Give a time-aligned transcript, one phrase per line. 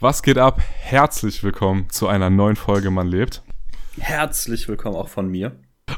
[0.00, 0.60] Was geht ab?
[0.60, 3.42] Herzlich willkommen zu einer neuen Folge Man lebt.
[3.98, 5.56] Herzlich willkommen auch von mir.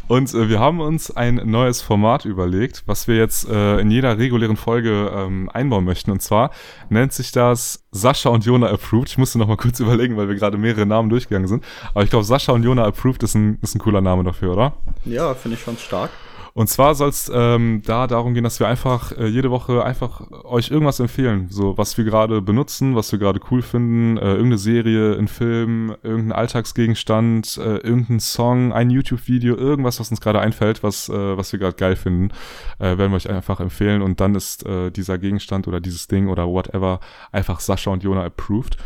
[0.09, 4.17] Und äh, wir haben uns ein neues Format überlegt, was wir jetzt äh, in jeder
[4.17, 6.11] regulären Folge ähm, einbauen möchten.
[6.13, 6.51] Und zwar
[6.89, 9.11] nennt sich das Sascha und Jona Approved.
[9.11, 11.63] Ich musste noch mal kurz überlegen, weil wir gerade mehrere Namen durchgegangen sind.
[11.93, 14.73] Aber ich glaube, Sascha und Jona Approved ist ein, ist ein cooler Name dafür, oder?
[15.05, 16.11] Ja, finde ich schon stark.
[16.53, 20.21] Und zwar soll es ähm, da darum gehen, dass wir einfach äh, jede Woche einfach
[20.45, 21.47] euch irgendwas empfehlen.
[21.51, 25.95] So, was wir gerade benutzen, was wir gerade cool finden, äh, irgendeine Serie, ein Film,
[26.03, 31.53] irgendein Alltagsgegenstand, äh, irgendein Song, ein YouTube-Video, irgendwas, was uns gerade einfällt, was, äh, was
[31.53, 32.31] wir gerade geil finden,
[32.79, 34.03] äh, werden wir euch einfach empfehlen.
[34.03, 37.01] Und dann ist äh, dieser Gegenstand oder dieses Ding oder whatever
[37.33, 38.77] einfach Sascha und Jona approved.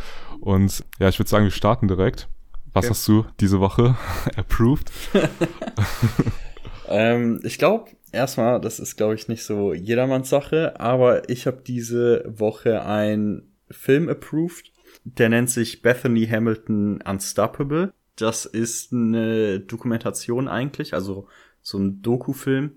[0.40, 2.28] Und ja, ich würde sagen, wir starten direkt.
[2.74, 2.90] Was Okay.
[2.90, 3.94] hast du diese Woche
[4.36, 4.90] approved?
[6.88, 11.62] Ähm, ich glaube, erstmal, das ist, glaube ich, nicht so jedermanns Sache, aber ich habe
[11.66, 14.72] diese Woche einen Film approved,
[15.04, 17.92] der nennt sich Bethany Hamilton Unstoppable.
[18.16, 21.26] Das ist eine Dokumentation eigentlich, also
[21.60, 22.76] so ein Doku-Film.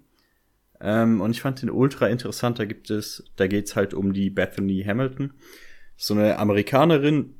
[0.82, 2.60] Ähm, und ich fand den ultra interessant.
[2.60, 5.34] Da gibt es, da geht's halt um die Bethany Hamilton,
[5.96, 7.36] so eine Amerikanerin,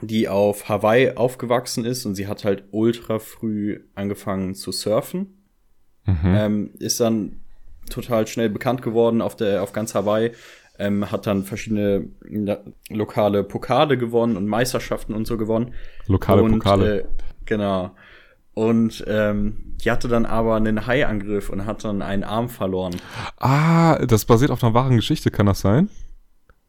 [0.00, 5.41] die auf Hawaii aufgewachsen ist und sie hat halt ultra früh angefangen zu surfen
[6.04, 6.16] Mhm.
[6.24, 7.36] ähm, ist dann
[7.88, 10.32] total schnell bekannt geworden auf der auf ganz Hawaii,
[10.78, 12.08] ähm, hat dann verschiedene
[12.88, 15.74] lokale Pokale gewonnen und Meisterschaften und so gewonnen.
[16.06, 17.00] Lokale und, Pokale.
[17.00, 17.04] Äh,
[17.44, 17.92] genau.
[18.54, 22.96] Und ähm, die hatte dann aber einen Haiangriff und hat dann einen Arm verloren.
[23.38, 25.88] Ah, das basiert auf einer wahren Geschichte, kann das sein?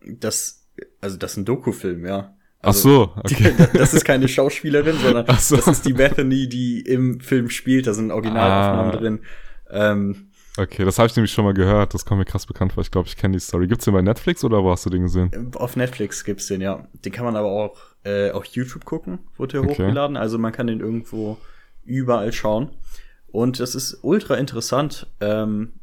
[0.05, 0.65] Das,
[1.01, 2.35] also das ist ein Dokufilm, ja.
[2.63, 3.53] Ach Also, so, okay.
[3.71, 5.55] Die, das ist keine Schauspielerin, sondern Ach so.
[5.57, 7.85] das ist die Bethany, die im Film spielt.
[7.85, 8.95] Da sind Originalaufnahmen Ah.
[8.97, 9.19] drin.
[9.69, 11.95] Ähm, Okay, das habe ich nämlich schon mal gehört.
[11.95, 12.81] Das kommt mir krass bekannt vor.
[12.83, 13.65] Ich glaube, ich kenne die Story.
[13.65, 15.51] Gibt's den bei Netflix oder wo hast du den gesehen?
[15.55, 16.87] Auf Netflix gibt's den, ja.
[17.03, 19.71] Den kann man aber auch äh, auf YouTube gucken, wurde der Okay.
[19.71, 20.15] hochgeladen.
[20.15, 21.37] Also man kann den irgendwo
[21.83, 22.69] überall schauen.
[23.31, 25.07] Und es ist ultra interessant.
[25.21, 25.73] Ähm,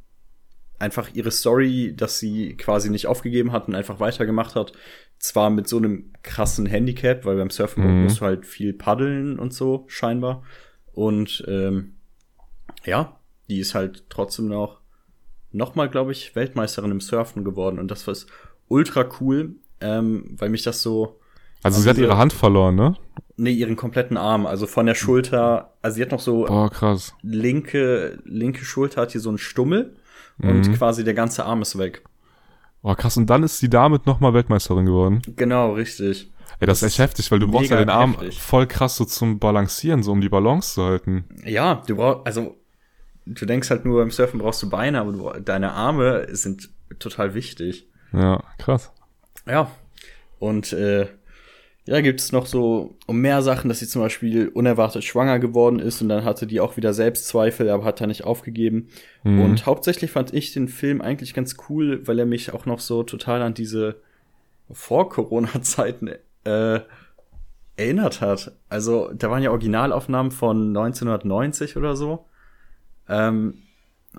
[0.81, 4.73] einfach ihre Story, dass sie quasi nicht aufgegeben hat und einfach weitergemacht hat.
[5.19, 8.03] Zwar mit so einem krassen Handicap, weil beim Surfen Mhm.
[8.05, 10.43] musst du halt viel paddeln und so, scheinbar.
[10.93, 11.95] Und ähm,
[12.85, 13.17] ja,
[13.49, 14.81] die ist halt trotzdem noch
[15.53, 17.79] nochmal, glaube ich, Weltmeisterin im Surfen geworden.
[17.79, 18.15] Und das war
[18.69, 21.19] ultra cool, ähm, weil mich das so,
[21.63, 22.97] Also sie hat ihre Hand verloren, ne?
[23.37, 27.15] nee, ihren kompletten Arm, also von der Schulter, also sie hat noch so Boah, krass.
[27.23, 29.97] linke, linke Schulter hat hier so einen Stummel
[30.43, 30.75] und Mhm.
[30.75, 32.03] quasi der ganze Arm ist weg.
[32.83, 33.17] Boah, krass.
[33.17, 35.21] Und dann ist sie damit nochmal Weltmeisterin geworden.
[35.37, 36.31] Genau, richtig.
[36.61, 38.41] Ey, das ist echt heftig, weil du brauchst ja den Arm heftig.
[38.41, 41.25] voll krass so zum Balancieren, so um die Balance zu halten.
[41.45, 42.57] Ja, du brauchst, also
[43.27, 47.35] du denkst halt nur beim Surfen brauchst du Beine, aber du, deine Arme sind total
[47.35, 47.87] wichtig.
[48.13, 48.93] Ja, krass.
[49.47, 49.71] Ja.
[50.39, 51.07] Und äh,
[51.91, 55.81] ja, gibt es noch so um mehr Sachen, dass sie zum Beispiel unerwartet schwanger geworden
[55.81, 58.87] ist und dann hatte die auch wieder Selbstzweifel, aber hat da nicht aufgegeben.
[59.25, 59.41] Mhm.
[59.41, 63.03] Und hauptsächlich fand ich den Film eigentlich ganz cool, weil er mich auch noch so
[63.03, 63.97] total an diese
[64.71, 66.11] Vor-Corona-Zeiten
[66.45, 66.81] äh,
[67.77, 68.53] erinnert hat.
[68.69, 72.25] Also da waren ja Originalaufnahmen von 1990 oder so.
[73.09, 73.65] Ähm,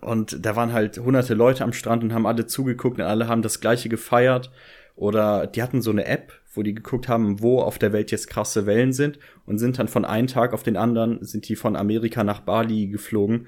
[0.02, 3.42] und da waren halt hunderte Leute am Strand und haben alle zugeguckt und alle haben
[3.42, 4.52] das gleiche gefeiert.
[4.98, 8.30] Oder die hatten so eine App, wo die geguckt haben, wo auf der Welt jetzt
[8.30, 11.76] krasse Wellen sind und sind dann von einem Tag auf den anderen, sind die von
[11.76, 13.48] Amerika nach Bali geflogen.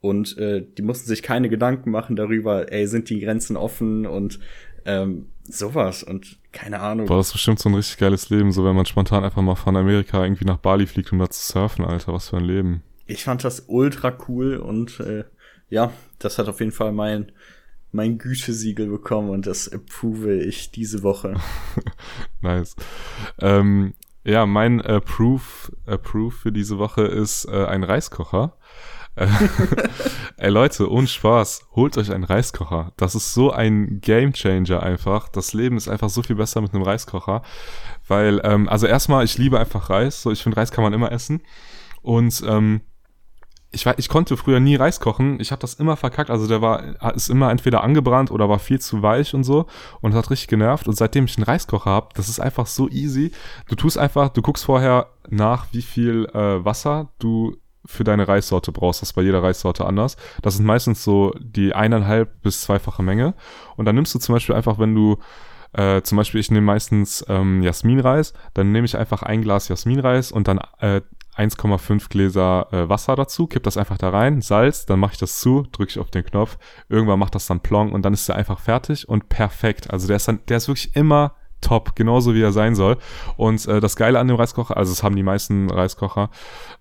[0.00, 4.38] Und äh, die mussten sich keine Gedanken machen darüber, ey, sind die Grenzen offen und
[4.84, 6.02] ähm, sowas.
[6.04, 7.06] Und keine Ahnung.
[7.06, 9.56] Boah, das ist bestimmt so ein richtig geiles Leben, so wenn man spontan einfach mal
[9.56, 12.12] von Amerika irgendwie nach Bali fliegt, um da zu surfen, Alter.
[12.12, 12.82] Was für ein Leben.
[13.06, 15.24] ich fand das ultra cool und äh,
[15.68, 17.32] ja, das hat auf jeden Fall mein
[17.92, 21.34] mein Gütesiegel bekommen und das approve ich diese Woche.
[22.40, 22.76] Nice.
[23.40, 23.94] Ähm,
[24.24, 28.56] ja, mein Approve, Approve für diese Woche ist äh, ein Reiskocher.
[29.16, 29.26] Äh,
[30.36, 32.92] Ey Leute, ohne Spaß, holt euch einen Reiskocher.
[32.96, 35.28] Das ist so ein Gamechanger einfach.
[35.28, 37.42] Das Leben ist einfach so viel besser mit einem Reiskocher.
[38.06, 40.22] Weil, ähm, also erstmal, ich liebe einfach Reis.
[40.22, 41.42] So, ich finde, Reis kann man immer essen.
[42.02, 42.82] Und ähm,
[43.70, 45.40] ich, weiß, ich konnte früher nie Reis kochen.
[45.40, 46.30] Ich habe das immer verkackt.
[46.30, 49.66] Also der war ist immer entweder angebrannt oder war viel zu weich und so
[50.00, 50.88] und hat richtig genervt.
[50.88, 53.32] Und seitdem ich einen Reiskocher habe, das ist einfach so easy.
[53.68, 58.72] Du tust einfach, du guckst vorher nach, wie viel äh, Wasser du für deine Reissorte
[58.72, 59.02] brauchst.
[59.02, 60.16] Das ist bei jeder Reissorte anders.
[60.42, 63.34] Das sind meistens so die eineinhalb bis zweifache Menge.
[63.76, 65.18] Und dann nimmst du zum Beispiel einfach, wenn du
[65.72, 70.32] äh, zum Beispiel, ich nehme meistens ähm, Jasminreis, dann nehme ich einfach ein Glas Jasminreis
[70.32, 71.02] und dann äh,
[71.38, 75.40] 1,5 Gläser äh, Wasser dazu, kipp das einfach da rein, Salz, dann mache ich das
[75.40, 76.58] zu, drücke ich auf den Knopf,
[76.88, 79.90] irgendwann macht das dann Plong und dann ist der einfach fertig und perfekt.
[79.90, 82.96] Also der ist dann, der ist wirklich immer top, genauso wie er sein soll.
[83.36, 86.30] Und äh, das Geile an dem Reiskocher, also es haben die meisten Reiskocher,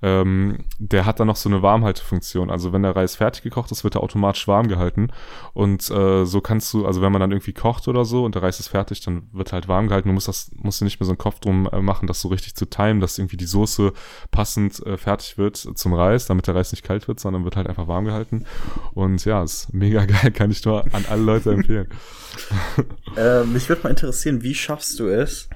[0.01, 2.51] ähm, der hat dann noch so eine Warmhaltefunktion.
[2.51, 5.09] Also wenn der Reis fertig gekocht ist, wird er automatisch warm gehalten.
[5.53, 8.43] Und äh, so kannst du, also wenn man dann irgendwie kocht oder so und der
[8.43, 10.09] Reis ist fertig, dann wird er halt warm gehalten.
[10.09, 12.27] Du musst das, musst du nicht mehr so einen Kopf drum äh, machen, das so
[12.27, 13.93] richtig zu timen, dass irgendwie die Soße
[14.31, 17.67] passend äh, fertig wird zum Reis, damit der Reis nicht kalt wird, sondern wird halt
[17.67, 18.45] einfach warm gehalten.
[18.93, 21.87] Und ja, ist mega geil, kann ich nur an alle Leute empfehlen.
[23.17, 25.49] äh, mich würde mal interessieren, wie schaffst du es,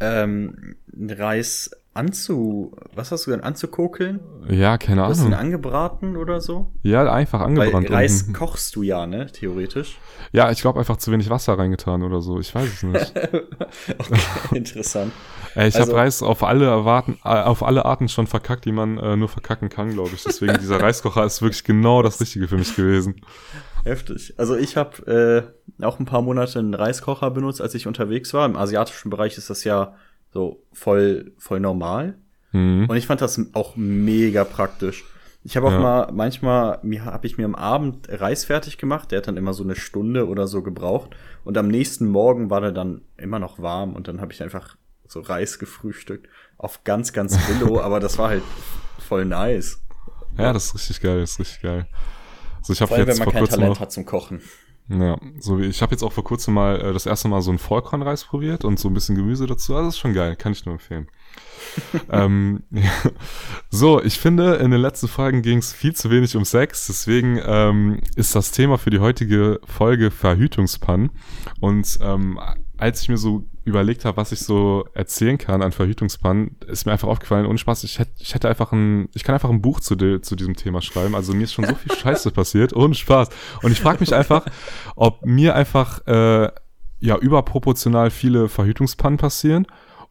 [0.00, 4.20] ähm, Reis anzu, was hast du denn, anzukokeln?
[4.48, 5.12] Ja, keine Ahnung.
[5.12, 6.70] Hast du ihn angebraten oder so?
[6.82, 7.88] Ja, einfach angebrannt.
[7.88, 9.98] Weil Reis kochst du ja, ne, theoretisch.
[10.32, 12.40] Ja, ich glaube einfach zu wenig Wasser reingetan oder so.
[12.40, 13.14] Ich weiß es nicht.
[13.98, 14.20] okay,
[14.52, 15.12] interessant.
[15.54, 18.72] Ey, ich also, habe Reis auf alle, Arten, äh, auf alle Arten schon verkackt, die
[18.72, 20.24] man äh, nur verkacken kann, glaube ich.
[20.24, 23.20] Deswegen dieser Reiskocher ist wirklich genau das Richtige für mich gewesen.
[23.84, 24.34] Heftig.
[24.38, 28.46] Also ich habe äh, auch ein paar Monate einen Reiskocher benutzt, als ich unterwegs war.
[28.46, 29.94] Im asiatischen Bereich ist das ja
[30.32, 32.16] so voll, voll normal.
[32.52, 32.86] Mhm.
[32.88, 35.04] Und ich fand das auch mega praktisch.
[35.46, 35.80] Ich habe auch ja.
[35.80, 39.52] mal, manchmal mir habe ich mir am Abend Reis fertig gemacht, der hat dann immer
[39.52, 41.10] so eine Stunde oder so gebraucht.
[41.44, 44.76] Und am nächsten Morgen war der dann immer noch warm und dann habe ich einfach
[45.06, 46.28] so Reis gefrühstückt.
[46.56, 48.42] Auf ganz, ganz billo, aber das war halt
[48.98, 49.82] voll nice.
[50.38, 51.86] Ja, das ist richtig geil, das ist richtig geil.
[52.68, 54.40] Also ich habe jetzt wenn man vor kein Talent hat zum Kochen.
[54.88, 57.50] Ja, so wie ich habe jetzt auch vor kurzem mal äh, das erste Mal so
[57.50, 59.74] einen Vollkornreis probiert und so ein bisschen Gemüse dazu.
[59.74, 61.08] Also das ist schon geil, kann ich nur empfehlen.
[62.10, 62.90] ähm, ja.
[63.70, 67.40] So, ich finde, in den letzten Folgen ging es viel zu wenig um Sex, deswegen
[67.44, 71.10] ähm, ist das Thema für die heutige Folge Verhütungspannen.
[71.60, 72.38] Und ähm,
[72.76, 76.92] als ich mir so überlegt habe, was ich so erzählen kann an Verhütungspannen, ist mir
[76.92, 79.80] einfach aufgefallen, ohne Spaß, ich hätte, ich hätte einfach ein, ich kann einfach ein Buch
[79.80, 81.14] zu, de, zu diesem Thema schreiben.
[81.14, 83.28] Also mir ist schon so viel Scheiße passiert, ohne Spaß.
[83.62, 84.46] Und ich frage mich einfach,
[84.96, 86.50] ob mir einfach äh,
[87.00, 89.66] ja überproportional viele Verhütungspannen passieren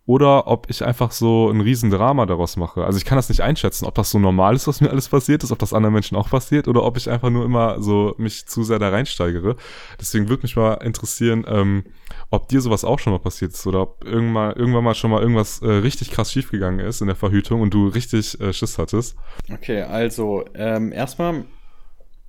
[0.06, 2.84] oder ob ich einfach so ein Riesendrama daraus mache.
[2.84, 5.44] Also ich kann das nicht einschätzen, ob das so normal ist, was mir alles passiert
[5.44, 8.46] ist, ob das anderen Menschen auch passiert oder ob ich einfach nur immer so mich
[8.46, 9.56] zu sehr da reinsteigere.
[10.02, 11.86] Deswegen würde mich mal interessieren, ähm,
[12.32, 15.22] ob dir sowas auch schon mal passiert ist oder ob irgendwann, irgendwann mal schon mal
[15.22, 19.16] irgendwas äh, richtig krass schiefgegangen ist in der Verhütung und du richtig äh, Schiss hattest.
[19.50, 21.46] Okay, also ähm, erstmal,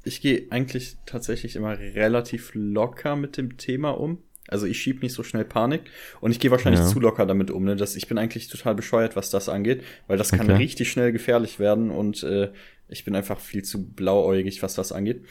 [0.05, 4.19] ich gehe eigentlich tatsächlich immer relativ locker mit dem Thema um.
[4.49, 5.83] Also ich schieb nicht so schnell Panik
[6.21, 6.87] und ich gehe wahrscheinlich ja.
[6.87, 7.65] zu locker damit um.
[7.65, 7.77] Ne?
[7.77, 10.57] Das, ich bin eigentlich total bescheuert, was das angeht, weil das kann okay.
[10.57, 12.51] richtig schnell gefährlich werden und äh,
[12.89, 15.25] ich bin einfach viel zu blauäugig, was das angeht.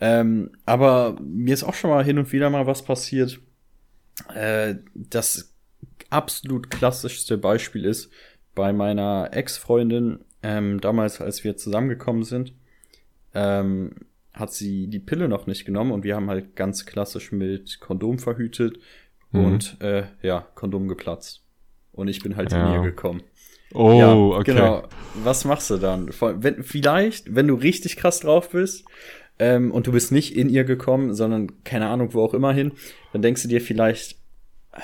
[0.00, 3.40] Ähm, aber mir ist auch schon mal hin und wieder mal was passiert.
[4.34, 5.54] Äh, das
[6.10, 8.10] absolut klassischste Beispiel ist
[8.54, 12.52] bei meiner Ex-Freundin, ähm, damals, als wir zusammengekommen sind.
[13.34, 13.92] Ähm,
[14.38, 18.18] hat sie die Pille noch nicht genommen und wir haben halt ganz klassisch mit Kondom
[18.18, 18.78] verhütet
[19.32, 19.44] mhm.
[19.44, 21.42] und äh, ja, Kondom geplatzt.
[21.92, 22.66] Und ich bin halt ja.
[22.66, 23.22] in ihr gekommen.
[23.74, 24.52] Oh, ja, okay.
[24.52, 24.84] Genau.
[25.22, 26.08] Was machst du dann?
[26.08, 28.84] Wenn, vielleicht, wenn du richtig krass drauf bist
[29.38, 32.72] ähm, und du bist nicht in ihr gekommen, sondern keine Ahnung, wo auch immer hin,
[33.12, 34.16] dann denkst du dir vielleicht,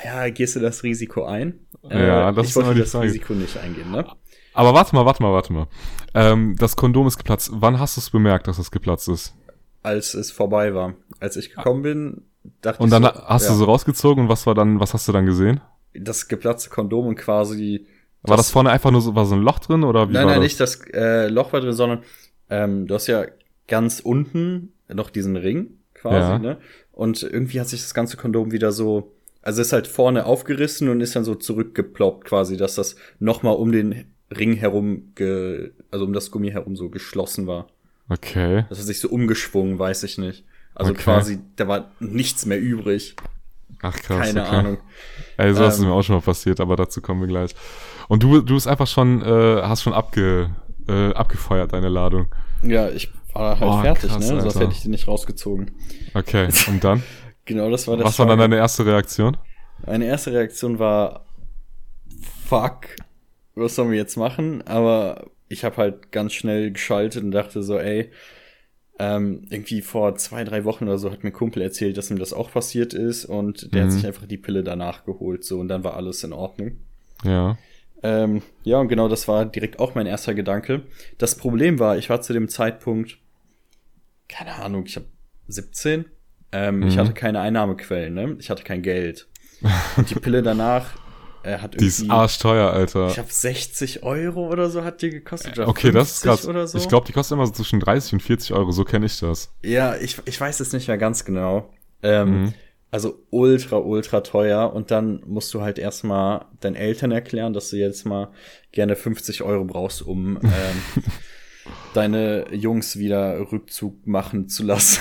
[0.05, 1.61] ja, gehst du das Risiko ein?
[1.89, 3.07] Ja, äh, das ich wollte das Frage.
[3.07, 4.05] Risiko nicht eingehen, ne?
[4.53, 5.67] Aber warte mal, warte mal, warte mal.
[6.15, 7.51] Ähm, das Kondom ist geplatzt.
[7.53, 9.35] Wann hast du es bemerkt, dass es geplatzt ist?
[9.85, 10.95] Als es vorbei war.
[11.21, 12.23] Als ich gekommen bin,
[12.63, 12.95] dachte und ich.
[12.95, 13.53] Und dann so, hast ja.
[13.53, 15.61] du so rausgezogen und was war dann, was hast du dann gesehen?
[15.95, 17.87] Das geplatzte Kondom und quasi.
[18.23, 20.15] War das, das vorne einfach nur so, war so ein Loch drin oder wie?
[20.15, 20.43] Nein, nein, das?
[20.43, 22.03] nicht das äh, Loch war drin, sondern
[22.49, 23.27] ähm, du hast ja
[23.69, 26.39] ganz unten noch diesen Ring quasi, ja.
[26.39, 26.59] ne?
[26.91, 29.13] Und irgendwie hat sich das ganze Kondom wieder so,
[29.43, 33.73] also ist halt vorne aufgerissen und ist dann so zurückgeploppt quasi, dass das nochmal um
[33.73, 37.69] den Ring herum, ge, also um das Gummi herum so geschlossen war.
[38.09, 38.65] Okay.
[38.69, 40.45] Das hat sich so umgeschwungen, weiß ich nicht.
[40.75, 41.03] Also okay.
[41.03, 43.17] quasi, da war nichts mehr übrig.
[43.83, 44.27] Ach krass.
[44.27, 44.57] Keine okay.
[44.57, 44.79] Ahnung.
[45.37, 47.55] Ey, so ähm, ist mir auch schon mal passiert, aber dazu kommen wir gleich.
[48.09, 50.51] Und du, du bist einfach schon, äh, hast schon abge,
[50.89, 52.27] äh, abgefeuert, deine Ladung.
[52.63, 54.37] Ja, ich war halt oh, fertig, krass, ne?
[54.37, 54.43] Alter.
[54.43, 55.71] Sonst hätte ich die nicht rausgezogen.
[56.15, 57.03] Okay, und dann?
[57.45, 58.07] genau, das war das.
[58.07, 59.37] Was war dann deine erste Reaktion?
[59.87, 61.27] Meine erste Reaktion war,
[62.47, 62.87] fuck,
[63.55, 64.67] was sollen wir jetzt machen?
[64.67, 68.11] Aber ich habe halt ganz schnell geschaltet und dachte so, ey,
[68.99, 72.33] ähm, irgendwie vor zwei, drei Wochen oder so hat mir Kumpel erzählt, dass ihm das
[72.33, 73.87] auch passiert ist und der mhm.
[73.87, 76.79] hat sich einfach die Pille danach geholt, so und dann war alles in Ordnung.
[77.25, 77.59] Ja.
[78.03, 80.83] Ähm, ja, und genau das war direkt auch mein erster Gedanke.
[81.19, 83.19] Das Problem war, ich war zu dem Zeitpunkt,
[84.29, 85.07] keine Ahnung, ich habe
[85.49, 86.05] 17.
[86.53, 86.87] Ähm, mhm.
[86.87, 88.37] Ich hatte keine Einnahmequellen, ne?
[88.39, 89.27] Ich hatte kein Geld.
[89.97, 90.95] Und die Pille danach
[91.45, 93.09] er hat die ist arschteuer, Alter.
[93.09, 95.59] Ich habe 60 Euro oder so hat die gekostet.
[95.59, 96.43] Oder okay, das ist krass.
[96.43, 96.79] So.
[96.79, 99.53] Ich glaube, die kostet immer so zwischen 30 und 40 Euro, so kenne ich das.
[99.63, 101.71] Ja, ich, ich weiß es nicht mehr ganz genau.
[102.03, 102.55] Ähm, mhm.
[102.91, 104.73] Also ultra, ultra teuer.
[104.73, 108.31] Und dann musst du halt erstmal deinen Eltern erklären, dass du jetzt mal
[108.73, 111.03] gerne 50 Euro brauchst, um ähm,
[111.95, 115.01] deine Jungs wieder Rückzug machen zu lassen.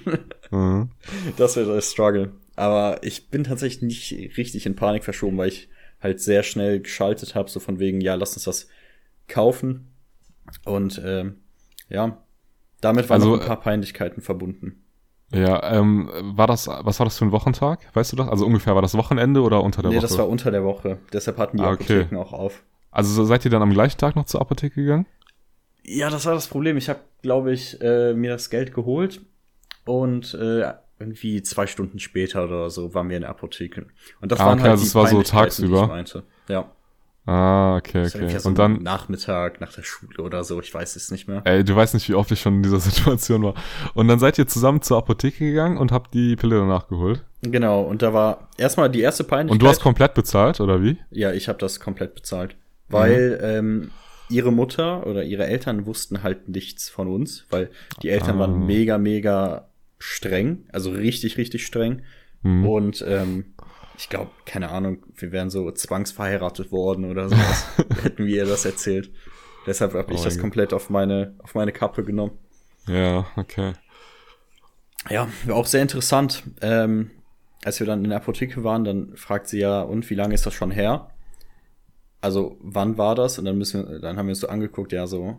[0.50, 0.90] mhm.
[1.36, 2.32] Das wäre der Struggle.
[2.56, 5.68] Aber ich bin tatsächlich nicht richtig in Panik verschoben, weil ich
[6.00, 8.68] halt sehr schnell geschaltet habe, so von wegen, ja, lass uns das
[9.26, 9.92] kaufen.
[10.64, 11.36] Und ähm,
[11.88, 12.18] ja,
[12.80, 14.84] damit waren also, noch ein paar Peinlichkeiten verbunden.
[15.32, 17.80] Ja, ähm, war das, was war das für ein Wochentag?
[17.94, 18.28] Weißt du das?
[18.28, 20.04] Also ungefähr war das Wochenende oder unter der nee, Woche?
[20.04, 20.98] Nee, das war unter der Woche.
[21.12, 22.00] Deshalb hatten die ah, okay.
[22.00, 22.62] Apotheken auch auf.
[22.90, 25.06] Also seid ihr dann am gleichen Tag noch zur Apotheke gegangen?
[25.84, 26.76] Ja, das war das Problem.
[26.78, 29.20] Ich habe, glaube ich, äh, mir das Geld geholt
[29.84, 33.86] und äh, irgendwie zwei Stunden später oder so waren wir in der Apotheke.
[34.20, 36.04] Und das ah, waren okay, halt also es war so tagsüber.
[36.48, 36.70] Ja.
[37.28, 38.38] Ah, okay, okay.
[38.38, 41.42] So und dann Nachmittag nach der Schule oder so, ich weiß es nicht mehr.
[41.44, 43.54] Ey, du weißt nicht, wie oft ich schon in dieser Situation war.
[43.92, 47.22] Und dann seid ihr zusammen zur Apotheke gegangen und habt die Pille danach geholt.
[47.42, 49.52] Genau, und da war erstmal die erste Peinlichkeit.
[49.52, 50.96] Und du hast komplett bezahlt oder wie?
[51.10, 52.56] Ja, ich habe das komplett bezahlt,
[52.88, 53.44] weil mhm.
[53.44, 53.90] ähm,
[54.30, 57.70] ihre Mutter oder ihre Eltern wussten halt nichts von uns, weil
[58.02, 58.40] die Eltern ah.
[58.40, 59.67] waren mega mega
[59.98, 62.02] streng, also richtig richtig streng
[62.42, 62.66] mhm.
[62.66, 63.54] und ähm,
[63.98, 67.66] ich glaube, keine Ahnung, wir wären so zwangsverheiratet worden oder sowas.
[68.02, 69.10] hätten wir ihr das erzählt.
[69.66, 72.38] Deshalb habe ich oh das komplett auf meine, auf meine Kappe genommen.
[72.86, 73.72] Ja, okay.
[75.10, 76.44] Ja, war auch sehr interessant.
[76.60, 77.10] Ähm,
[77.64, 80.46] als wir dann in der Apotheke waren, dann fragt sie ja, und wie lange ist
[80.46, 81.10] das schon her?
[82.20, 83.38] Also, wann war das?
[83.38, 85.38] Und dann müssen wir, dann haben wir uns so angeguckt, ja, so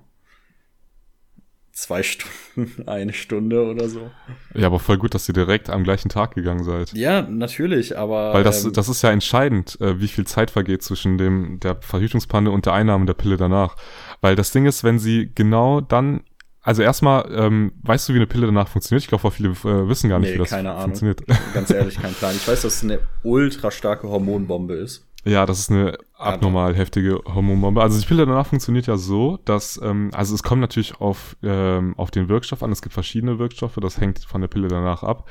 [1.82, 4.12] zwei Stunden, eine Stunde oder so.
[4.54, 6.94] Ja, aber voll gut, dass ihr direkt am gleichen Tag gegangen seid.
[6.94, 8.34] Ja, natürlich, aber.
[8.34, 11.78] Weil das, ähm, das ist ja entscheidend, äh, wie viel Zeit vergeht zwischen dem, der
[11.82, 13.76] Verhütungspanne und der Einnahme der Pille danach.
[14.22, 16.22] Weil das Ding ist, wenn sie genau dann
[16.62, 19.02] also erstmal, ähm, weißt du, wie eine Pille danach funktioniert?
[19.02, 21.28] Ich glaube, viele äh, wissen gar nicht, nee, wie das keine funktioniert.
[21.28, 21.42] Ahnung.
[21.54, 22.36] Ganz ehrlich, kein Plan.
[22.36, 25.09] Ich weiß, dass es eine ultra starke Hormonbombe ist.
[25.26, 27.82] Ja, das ist eine abnormal heftige Hormonbombe.
[27.82, 31.94] Also die Pille danach funktioniert ja so, dass, ähm, also es kommt natürlich auf, ähm,
[31.98, 32.72] auf den Wirkstoff an.
[32.72, 35.30] Es gibt verschiedene Wirkstoffe, das hängt von der Pille danach ab.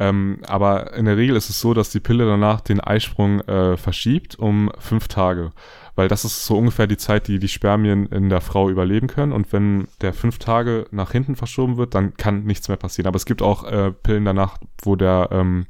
[0.00, 3.76] Ähm, aber in der Regel ist es so, dass die Pille danach den Eisprung äh,
[3.76, 5.52] verschiebt um fünf Tage.
[5.94, 9.32] Weil das ist so ungefähr die Zeit, die die Spermien in der Frau überleben können.
[9.32, 13.08] Und wenn der fünf Tage nach hinten verschoben wird, dann kann nichts mehr passieren.
[13.08, 15.66] Aber es gibt auch äh, Pillen danach, wo der ähm,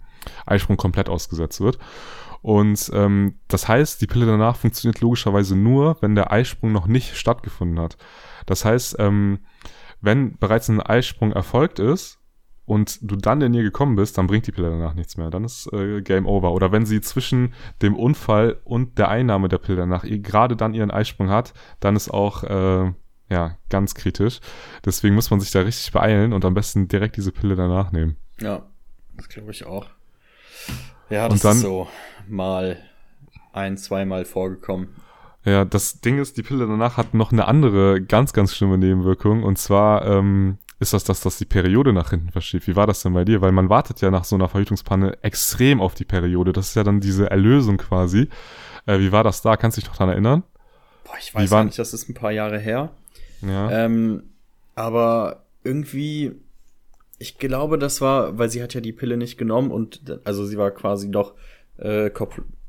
[0.46, 1.78] Eisprung komplett ausgesetzt wird.
[2.42, 7.16] Und ähm, das heißt, die Pille danach funktioniert logischerweise nur, wenn der Eisprung noch nicht
[7.16, 7.96] stattgefunden hat.
[8.46, 9.40] Das heißt, ähm,
[10.00, 12.18] wenn bereits ein Eisprung erfolgt ist
[12.64, 15.30] und du dann in ihr gekommen bist, dann bringt die Pille danach nichts mehr.
[15.30, 16.52] Dann ist äh, Game Over.
[16.52, 20.90] Oder wenn sie zwischen dem Unfall und der Einnahme der Pille danach gerade dann ihren
[20.90, 22.92] Eisprung hat, dann ist auch äh,
[23.30, 24.40] ja ganz kritisch.
[24.84, 28.16] Deswegen muss man sich da richtig beeilen und am besten direkt diese Pille danach nehmen.
[28.40, 28.66] Ja,
[29.16, 29.86] das glaube ich auch.
[31.10, 31.88] Ja, das dann, ist so
[32.28, 32.78] mal
[33.52, 34.88] ein, zweimal vorgekommen.
[35.44, 39.42] Ja, das Ding ist, die Pille danach hat noch eine andere ganz, ganz schlimme Nebenwirkung.
[39.42, 42.66] Und zwar ähm, ist das, dass das die Periode nach hinten verschiebt.
[42.66, 43.40] Wie war das denn bei dir?
[43.40, 46.52] Weil man wartet ja nach so einer Verhütungspanne extrem auf die Periode.
[46.52, 48.28] Das ist ja dann diese Erlösung quasi.
[48.86, 49.56] Äh, wie war das da?
[49.56, 50.42] Kannst du dich noch daran erinnern?
[51.04, 52.90] Boah, ich weiß war, nicht, das ist ein paar Jahre her.
[53.40, 53.70] Ja.
[53.70, 54.24] Ähm,
[54.74, 56.36] aber irgendwie
[57.18, 60.56] ich glaube, das war, weil sie hat ja die Pille nicht genommen und also sie
[60.56, 61.34] war quasi doch
[61.78, 62.10] äh,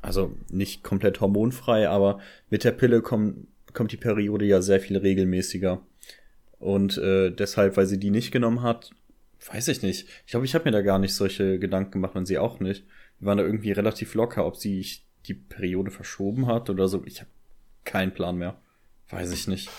[0.02, 4.96] also nicht komplett hormonfrei, aber mit der Pille komm, kommt die Periode ja sehr viel
[4.96, 5.80] regelmäßiger.
[6.58, 8.90] Und äh, deshalb, weil sie die nicht genommen hat,
[9.50, 10.06] weiß ich nicht.
[10.26, 12.84] Ich glaube, ich habe mir da gar nicht solche Gedanken gemacht und sie auch nicht.
[13.18, 14.86] Wir waren da irgendwie relativ locker, ob sie
[15.26, 17.02] die Periode verschoben hat oder so.
[17.06, 17.30] Ich habe
[17.84, 18.60] keinen Plan mehr.
[19.08, 19.70] Weiß ich nicht.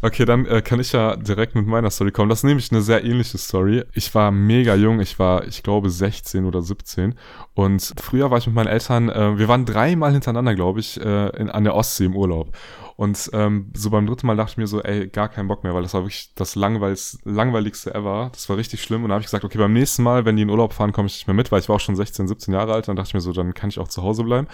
[0.00, 2.28] Okay, dann äh, kann ich ja direkt mit meiner Story kommen.
[2.28, 3.84] Das ist nämlich eine sehr ähnliche Story.
[3.94, 7.14] Ich war mega jung, ich war, ich glaube, 16 oder 17.
[7.54, 11.28] Und früher war ich mit meinen Eltern, äh, wir waren dreimal hintereinander, glaube ich, äh,
[11.36, 12.56] in, an der Ostsee im Urlaub.
[12.98, 15.72] Und ähm, so beim dritten Mal dachte ich mir so, ey, gar keinen Bock mehr,
[15.72, 18.30] weil das war wirklich das langweiligste ever.
[18.32, 19.04] Das war richtig schlimm.
[19.04, 21.06] Und da habe ich gesagt, okay, beim nächsten Mal, wenn die in Urlaub fahren, komme
[21.06, 22.88] ich nicht mehr mit, weil ich war auch schon 16, 17 Jahre alt.
[22.88, 24.48] Dann dachte ich mir so, dann kann ich auch zu Hause bleiben.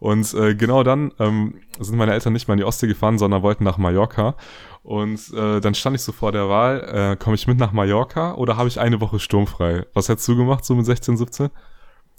[0.00, 3.42] Und äh, genau dann ähm, sind meine Eltern nicht mehr in die Ostsee gefahren, sondern
[3.42, 4.36] wollten nach Mallorca.
[4.82, 8.34] Und äh, dann stand ich so vor der Wahl, äh, komme ich mit nach Mallorca
[8.34, 9.86] oder habe ich eine Woche sturmfrei?
[9.94, 11.48] Was hättest du gemacht, so mit 16, 17?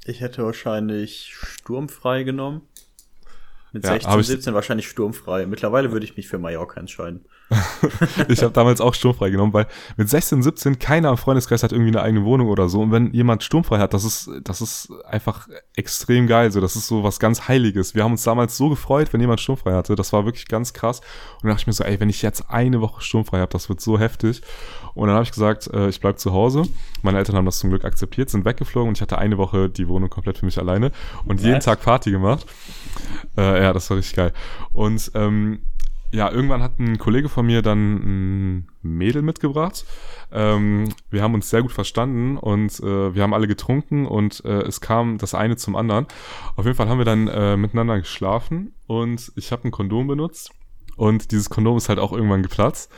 [0.06, 2.64] Ich hätte wahrscheinlich sturmfrei genommen.
[3.72, 5.46] Mit ja, 16, 17 wahrscheinlich sturmfrei.
[5.46, 7.26] Mittlerweile würde ich mich für Mallorca entscheiden.
[8.28, 11.90] ich habe damals auch sturmfrei genommen, weil mit 16, 17 keiner im Freundeskreis hat irgendwie
[11.90, 12.82] eine eigene Wohnung oder so.
[12.82, 16.52] Und wenn jemand sturmfrei hat, das ist, das ist einfach extrem geil.
[16.52, 17.96] So, das ist so was ganz Heiliges.
[17.96, 19.96] Wir haben uns damals so gefreut, wenn jemand sturmfrei hatte.
[19.96, 21.00] Das war wirklich ganz krass.
[21.00, 23.68] Und dann dachte ich mir so, ey, wenn ich jetzt eine Woche sturmfrei habe, das
[23.68, 24.42] wird so heftig.
[24.94, 26.64] Und dann habe ich gesagt, äh, ich bleib zu Hause.
[27.02, 29.88] Meine Eltern haben das zum Glück akzeptiert, sind weggeflogen und ich hatte eine Woche die
[29.88, 30.92] Wohnung komplett für mich alleine
[31.26, 32.46] und jeden Tag Party gemacht.
[33.38, 34.34] Äh, ja, das war richtig geil.
[34.74, 35.62] Und ähm,
[36.12, 39.86] ja, irgendwann hat ein Kollege von mir dann ein Mädel mitgebracht.
[40.32, 44.62] Ähm, wir haben uns sehr gut verstanden und äh, wir haben alle getrunken und äh,
[44.62, 46.08] es kam das eine zum anderen.
[46.56, 50.52] Auf jeden Fall haben wir dann äh, miteinander geschlafen und ich habe ein Kondom benutzt
[50.96, 52.92] und dieses Kondom ist halt auch irgendwann geplatzt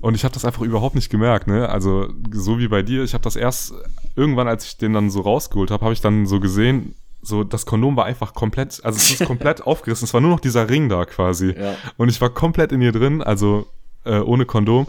[0.00, 1.68] und ich habe das einfach überhaupt nicht gemerkt, ne?
[1.68, 3.74] Also so wie bei dir, ich habe das erst
[4.16, 7.66] irgendwann, als ich den dann so rausgeholt habe, habe ich dann so gesehen, so das
[7.66, 10.04] Kondom war einfach komplett, also es ist komplett aufgerissen.
[10.04, 11.54] Es war nur noch dieser Ring da quasi.
[11.58, 11.76] Ja.
[11.96, 13.66] Und ich war komplett in ihr drin, also
[14.04, 14.86] äh, ohne Kondom.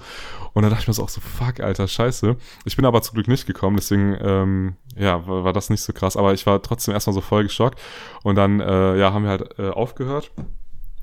[0.53, 2.35] Und da dachte ich mir so auch so, fuck, Alter, scheiße.
[2.65, 5.93] Ich bin aber zum Glück nicht gekommen, deswegen, ähm, ja, war, war das nicht so
[5.93, 6.15] krass.
[6.15, 7.79] Aber ich war trotzdem erstmal so voll geschockt.
[8.23, 10.31] Und dann, äh, ja, haben wir halt äh, aufgehört.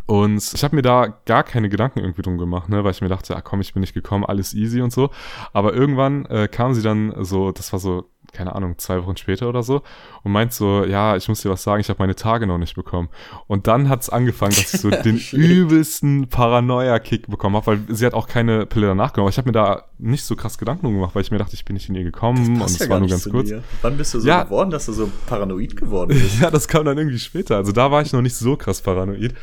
[0.07, 3.09] Und ich habe mir da gar keine Gedanken irgendwie drum gemacht, ne, weil ich mir
[3.09, 5.11] dachte, ah komm, ich bin nicht gekommen, alles easy und so.
[5.53, 9.49] Aber irgendwann äh, kam sie dann so, das war so keine Ahnung, zwei Wochen später
[9.49, 9.83] oder so
[10.23, 12.75] und meint so, ja, ich muss dir was sagen, ich habe meine Tage noch nicht
[12.75, 13.09] bekommen.
[13.47, 18.07] Und dann hat es angefangen, dass ich so den übelsten Paranoia-Kick bekommen habe, weil sie
[18.07, 19.27] hat auch keine Pille danach genommen.
[19.27, 21.65] Aber ich habe mir da nicht so krass Gedanken gemacht, weil ich mir dachte, ich
[21.65, 23.49] bin nicht in ihr gekommen und es ja war nur ganz kurz.
[23.49, 23.63] Dir.
[23.83, 26.41] Wann bist du so ja, geworden, dass du so paranoid geworden bist?
[26.41, 27.57] ja, das kam dann irgendwie später.
[27.57, 29.35] Also da war ich noch nicht so krass paranoid.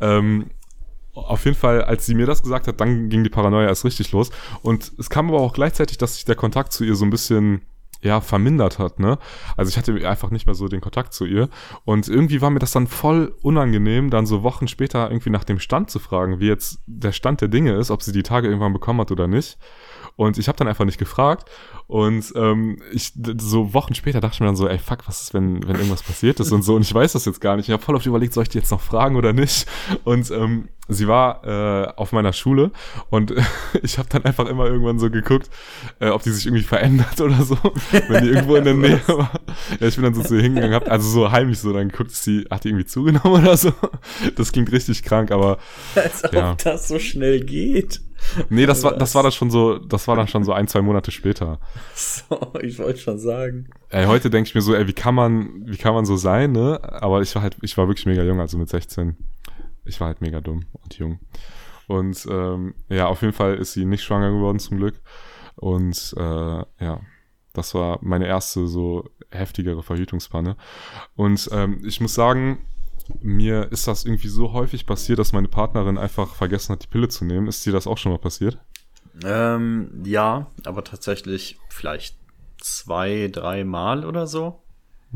[0.00, 0.46] Ähm,
[1.14, 4.12] auf jeden Fall, als sie mir das gesagt hat, dann ging die Paranoia erst richtig
[4.12, 4.30] los.
[4.62, 7.62] Und es kam aber auch gleichzeitig, dass sich der Kontakt zu ihr so ein bisschen
[8.02, 9.18] ja, vermindert hat, ne?
[9.56, 11.48] Also ich hatte einfach nicht mehr so den Kontakt zu ihr.
[11.84, 15.60] Und irgendwie war mir das dann voll unangenehm, dann so Wochen später irgendwie nach dem
[15.60, 18.72] Stand zu fragen, wie jetzt der Stand der Dinge ist, ob sie die Tage irgendwann
[18.72, 19.58] bekommen hat oder nicht.
[20.16, 21.50] Und ich habe dann einfach nicht gefragt.
[21.86, 25.34] Und ähm, ich so Wochen später dachte ich mir dann so, ey, fuck, was ist,
[25.34, 26.74] wenn, wenn irgendwas passiert ist und so.
[26.74, 27.68] Und ich weiß das jetzt gar nicht.
[27.68, 29.66] Ich habe voll oft überlegt, soll ich die jetzt noch fragen oder nicht?
[30.04, 32.70] Und ähm, sie war äh, auf meiner Schule
[33.10, 33.32] und
[33.82, 35.50] ich habe dann einfach immer irgendwann so geguckt,
[36.00, 37.56] äh, ob die sich irgendwie verändert oder so,
[38.08, 39.30] wenn die irgendwo in der Nähe war.
[39.80, 42.10] Ja, ich bin dann so zu ihr hingegangen, hab also so heimlich so dann geguckt,
[42.10, 43.72] ist die, hat die irgendwie zugenommen oder so.
[44.36, 45.58] Das klingt richtig krank, aber
[45.94, 46.54] als ob ja.
[46.62, 48.00] das so schnell geht.
[48.48, 50.80] Nee, das war, das war dann schon so, das war dann schon so ein, zwei
[50.80, 51.58] Monate später.
[51.94, 53.68] So, ich wollte schon sagen.
[53.90, 56.52] Ey, heute denke ich mir so, ey, wie kann man, wie kann man so sein,
[56.52, 56.80] ne?
[56.82, 59.16] Aber ich war halt, ich war wirklich mega jung, also mit 16
[59.84, 61.18] ich war halt mega dumm und jung.
[61.88, 65.00] Und ähm, ja, auf jeden Fall ist sie nicht schwanger geworden zum Glück.
[65.56, 67.00] Und äh, ja,
[67.52, 70.56] das war meine erste so heftigere Verhütungspanne.
[71.16, 72.58] Und ähm, ich muss sagen,
[73.20, 77.08] mir ist das irgendwie so häufig passiert, dass meine Partnerin einfach vergessen hat, die Pille
[77.08, 77.48] zu nehmen.
[77.48, 78.58] Ist dir das auch schon mal passiert?
[79.24, 82.16] Ähm, ja, aber tatsächlich vielleicht
[82.58, 84.61] zwei, drei Mal oder so.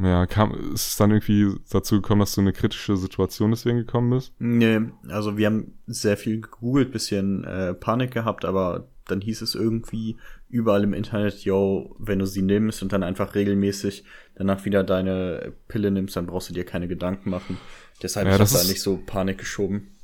[0.00, 3.78] Ja, kam, ist es dann irgendwie dazu gekommen, dass du in eine kritische Situation deswegen
[3.78, 4.34] gekommen bist?
[4.38, 9.54] Nee, also wir haben sehr viel gegoogelt, bisschen äh, Panik gehabt, aber dann hieß es
[9.54, 10.16] irgendwie
[10.48, 14.04] überall im Internet, yo, wenn du sie nimmst und dann einfach regelmäßig
[14.34, 17.56] danach wieder deine Pille nimmst, dann brauchst du dir keine Gedanken machen.
[18.02, 19.96] Deshalb ja, ich da nicht so Panik geschoben.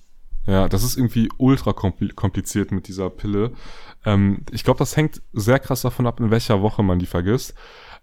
[0.46, 3.52] Ja, das ist irgendwie ultra kompliziert mit dieser Pille.
[4.04, 7.54] Ähm, ich glaube, das hängt sehr krass davon ab, in welcher Woche man die vergisst.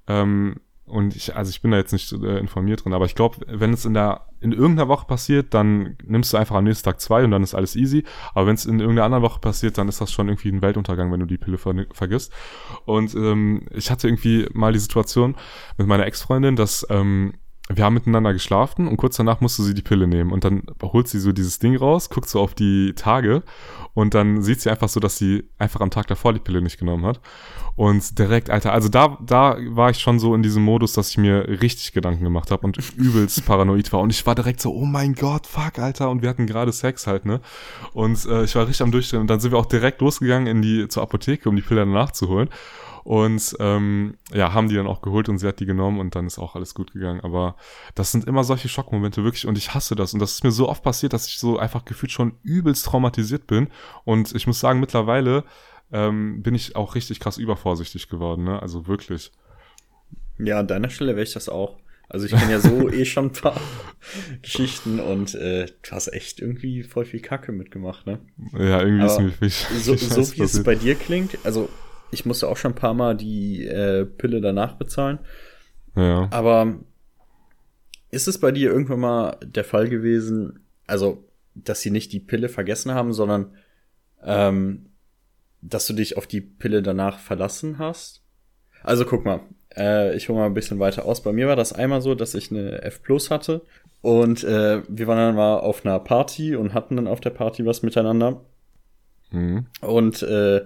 [0.07, 3.37] Ähm, und ich, also ich bin da jetzt nicht äh, informiert drin, aber ich glaube,
[3.47, 7.01] wenn es in der in irgendeiner Woche passiert, dann nimmst du einfach am nächsten Tag
[7.01, 8.05] zwei und dann ist alles easy.
[8.33, 11.11] Aber wenn es in irgendeiner anderen Woche passiert, dann ist das schon irgendwie ein Weltuntergang,
[11.11, 12.31] wenn du die Pille ver vergisst.
[12.85, 15.35] Und ähm, ich hatte irgendwie mal die Situation
[15.77, 17.33] mit meiner Ex-Freundin, dass ähm,
[17.71, 21.07] wir haben miteinander geschlafen und kurz danach musste sie die Pille nehmen und dann holt
[21.07, 23.43] sie so dieses Ding raus, guckt so auf die Tage
[23.93, 26.79] und dann sieht sie einfach so, dass sie einfach am Tag davor die Pille nicht
[26.79, 27.19] genommen hat.
[27.75, 31.17] Und direkt, Alter, also da, da war ich schon so in diesem Modus, dass ich
[31.17, 34.01] mir richtig Gedanken gemacht habe und übelst paranoid war.
[34.01, 36.09] Und ich war direkt so, oh mein Gott, fuck, Alter.
[36.09, 37.39] Und wir hatten gerade Sex halt, ne?
[37.93, 39.21] Und äh, ich war richtig am Durchdrehen.
[39.21, 42.11] Und dann sind wir auch direkt losgegangen in die zur Apotheke, um die Pille danach
[42.11, 42.49] zu holen.
[43.09, 46.27] Und ähm, ja, haben die dann auch geholt und sie hat die genommen und dann
[46.27, 47.21] ist auch alles gut gegangen.
[47.21, 47.55] Aber
[47.95, 50.13] das sind immer solche Schockmomente wirklich und ich hasse das.
[50.13, 53.47] Und das ist mir so oft passiert, dass ich so einfach gefühlt schon übelst traumatisiert
[53.47, 53.69] bin.
[54.05, 55.43] Und ich muss sagen, mittlerweile
[55.91, 58.61] ähm, bin ich auch richtig krass übervorsichtig geworden, ne?
[58.61, 59.31] Also wirklich.
[60.37, 61.79] Ja, an deiner Stelle wäre ich das auch.
[62.09, 63.59] Also ich kenne ja so eh schon ein paar
[64.43, 68.19] Geschichten und äh, du hast echt irgendwie voll viel Kacke mitgemacht, ne?
[68.53, 69.79] Ja, irgendwie Aber ist mir wichtig.
[69.79, 71.69] So, so wie es bei dir klingt, also
[72.11, 75.19] ich musste auch schon ein paar Mal die äh, Pille danach bezahlen.
[75.95, 76.27] Ja.
[76.31, 76.79] Aber
[78.11, 82.49] ist es bei dir irgendwann mal der Fall gewesen, also, dass sie nicht die Pille
[82.49, 83.53] vergessen haben, sondern
[84.23, 84.87] ähm,
[85.61, 88.23] dass du dich auf die Pille danach verlassen hast?
[88.83, 89.41] Also guck mal,
[89.75, 91.21] äh, ich hole mal ein bisschen weiter aus.
[91.21, 93.61] Bei mir war das einmal so, dass ich eine F Plus hatte
[94.01, 97.65] und äh, wir waren dann mal auf einer Party und hatten dann auf der Party
[97.65, 98.41] was miteinander.
[99.31, 99.67] Mhm.
[99.81, 100.65] Und äh,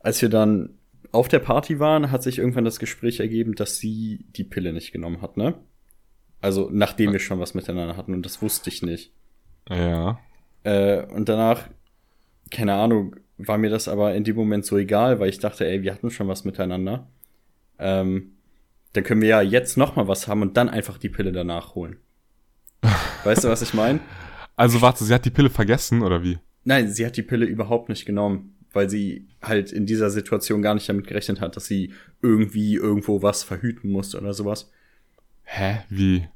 [0.00, 0.78] als wir dann
[1.14, 4.92] auf der Party waren, hat sich irgendwann das Gespräch ergeben, dass sie die Pille nicht
[4.92, 5.54] genommen hat, ne?
[6.40, 9.12] Also nachdem wir schon was miteinander hatten und das wusste ich nicht.
[9.70, 10.18] Ja.
[10.64, 11.68] Äh, und danach,
[12.50, 15.82] keine Ahnung, war mir das aber in dem Moment so egal, weil ich dachte, ey,
[15.82, 17.08] wir hatten schon was miteinander.
[17.78, 18.32] Ähm,
[18.92, 21.74] dann können wir ja jetzt noch mal was haben und dann einfach die Pille danach
[21.74, 21.96] holen.
[23.24, 24.00] Weißt du, was ich meine?
[24.56, 26.38] Also warte, sie hat die Pille vergessen oder wie?
[26.64, 30.74] Nein, sie hat die Pille überhaupt nicht genommen, weil sie halt in dieser Situation gar
[30.74, 34.70] nicht damit gerechnet hat, dass sie irgendwie irgendwo was verhüten muss oder sowas.
[35.44, 35.80] Hä?
[35.88, 36.26] Wie?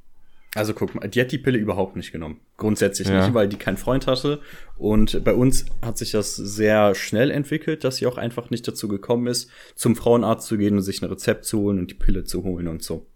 [0.55, 2.41] Also guck mal, die hat die Pille überhaupt nicht genommen.
[2.57, 3.21] Grundsätzlich ja.
[3.21, 4.41] nicht, weil die keinen Freund hatte.
[4.77, 8.89] Und bei uns hat sich das sehr schnell entwickelt, dass sie auch einfach nicht dazu
[8.89, 12.25] gekommen ist, zum Frauenarzt zu gehen und sich ein Rezept zu holen und die Pille
[12.25, 13.07] zu holen und so.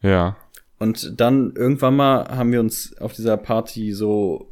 [0.00, 0.36] Ja.
[0.78, 4.50] Und dann irgendwann mal haben wir uns auf dieser Party so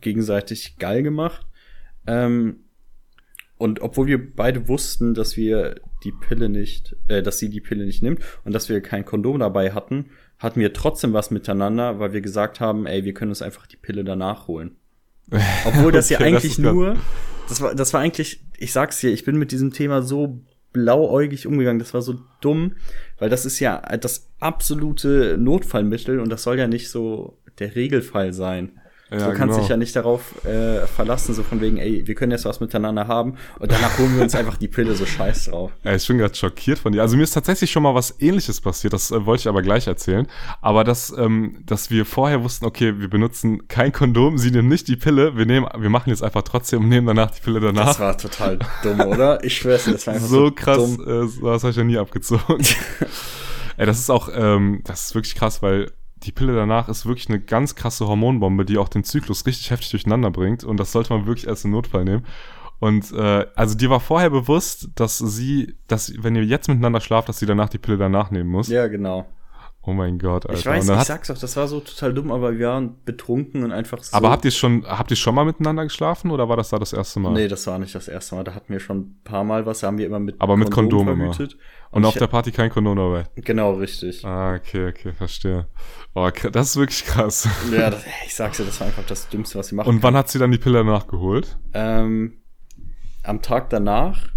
[0.00, 1.46] gegenseitig geil gemacht.
[2.06, 2.63] Ähm,
[3.64, 7.86] und obwohl wir beide wussten, dass wir die Pille nicht, äh, dass sie die Pille
[7.86, 12.12] nicht nimmt und dass wir kein Kondom dabei hatten, hatten wir trotzdem was miteinander, weil
[12.12, 14.76] wir gesagt haben, ey, wir können uns einfach die Pille danach holen.
[15.64, 16.96] Obwohl das okay, ja eigentlich das nur,
[17.48, 21.46] das war, das war eigentlich, ich sag's dir, ich bin mit diesem Thema so blauäugig
[21.46, 21.78] umgegangen.
[21.78, 22.74] Das war so dumm,
[23.18, 28.34] weil das ist ja das absolute Notfallmittel und das soll ja nicht so der Regelfall
[28.34, 28.78] sein.
[29.14, 29.58] Ja, so kannst genau.
[29.58, 33.06] dich ja nicht darauf äh, verlassen, so von wegen, ey, wir können jetzt was miteinander
[33.06, 35.72] haben und danach holen wir uns einfach die Pille, so scheiß drauf.
[35.84, 37.02] Ja, ich bin gerade schockiert von dir.
[37.02, 39.86] Also mir ist tatsächlich schon mal was ähnliches passiert, das äh, wollte ich aber gleich
[39.86, 40.26] erzählen.
[40.60, 44.88] Aber dass, ähm, dass wir vorher wussten, okay, wir benutzen kein Kondom, sie nehmen nicht
[44.88, 47.86] die Pille, wir nehmen, wir machen jetzt einfach trotzdem und nehmen danach die Pille danach.
[47.86, 49.42] Das war total dumm, oder?
[49.44, 51.00] Ich schwör's dir, das war einfach so, so krass, dumm.
[51.06, 52.64] Äh, das habe ich ja nie abgezogen.
[53.76, 55.90] ey, das ist auch, ähm, das ist wirklich krass, weil
[56.26, 59.90] die Pille danach ist wirklich eine ganz krasse Hormonbombe, die auch den Zyklus richtig heftig
[59.90, 60.64] durcheinander bringt.
[60.64, 62.24] Und das sollte man wirklich als einen Notfall nehmen.
[62.80, 67.28] Und äh, also dir war vorher bewusst, dass sie, dass wenn ihr jetzt miteinander schlaft,
[67.28, 68.68] dass sie danach die Pille danach nehmen muss.
[68.68, 69.26] Ja, genau.
[69.86, 70.58] Oh mein Gott, Alter.
[70.58, 73.72] Ich weiß, ich sag's doch, das war so total dumm, aber wir waren betrunken und
[73.72, 74.16] einfach so.
[74.16, 76.94] Aber habt ihr schon, habt ihr schon mal miteinander geschlafen oder war das da das
[76.94, 77.32] erste Mal?
[77.34, 78.44] Nee, das war nicht das erste Mal.
[78.44, 80.70] Da hatten wir schon ein paar Mal was, da haben wir immer mit Aber mit
[80.70, 81.20] Kondom, Kondom.
[81.20, 81.38] Immer.
[81.38, 81.58] Und,
[81.90, 83.24] und auf der Party kein Kondom dabei.
[83.36, 84.24] Genau, richtig.
[84.24, 85.68] Ah, okay, okay, verstehe.
[86.14, 87.46] Oh, das ist wirklich krass.
[87.70, 90.14] Ja, das, ich sag's dir, das war einfach das Dümmste, was sie machen Und wann
[90.14, 90.20] kann.
[90.20, 91.58] hat sie dann die Pille nachgeholt?
[91.74, 92.38] Ähm,
[93.22, 94.28] am Tag danach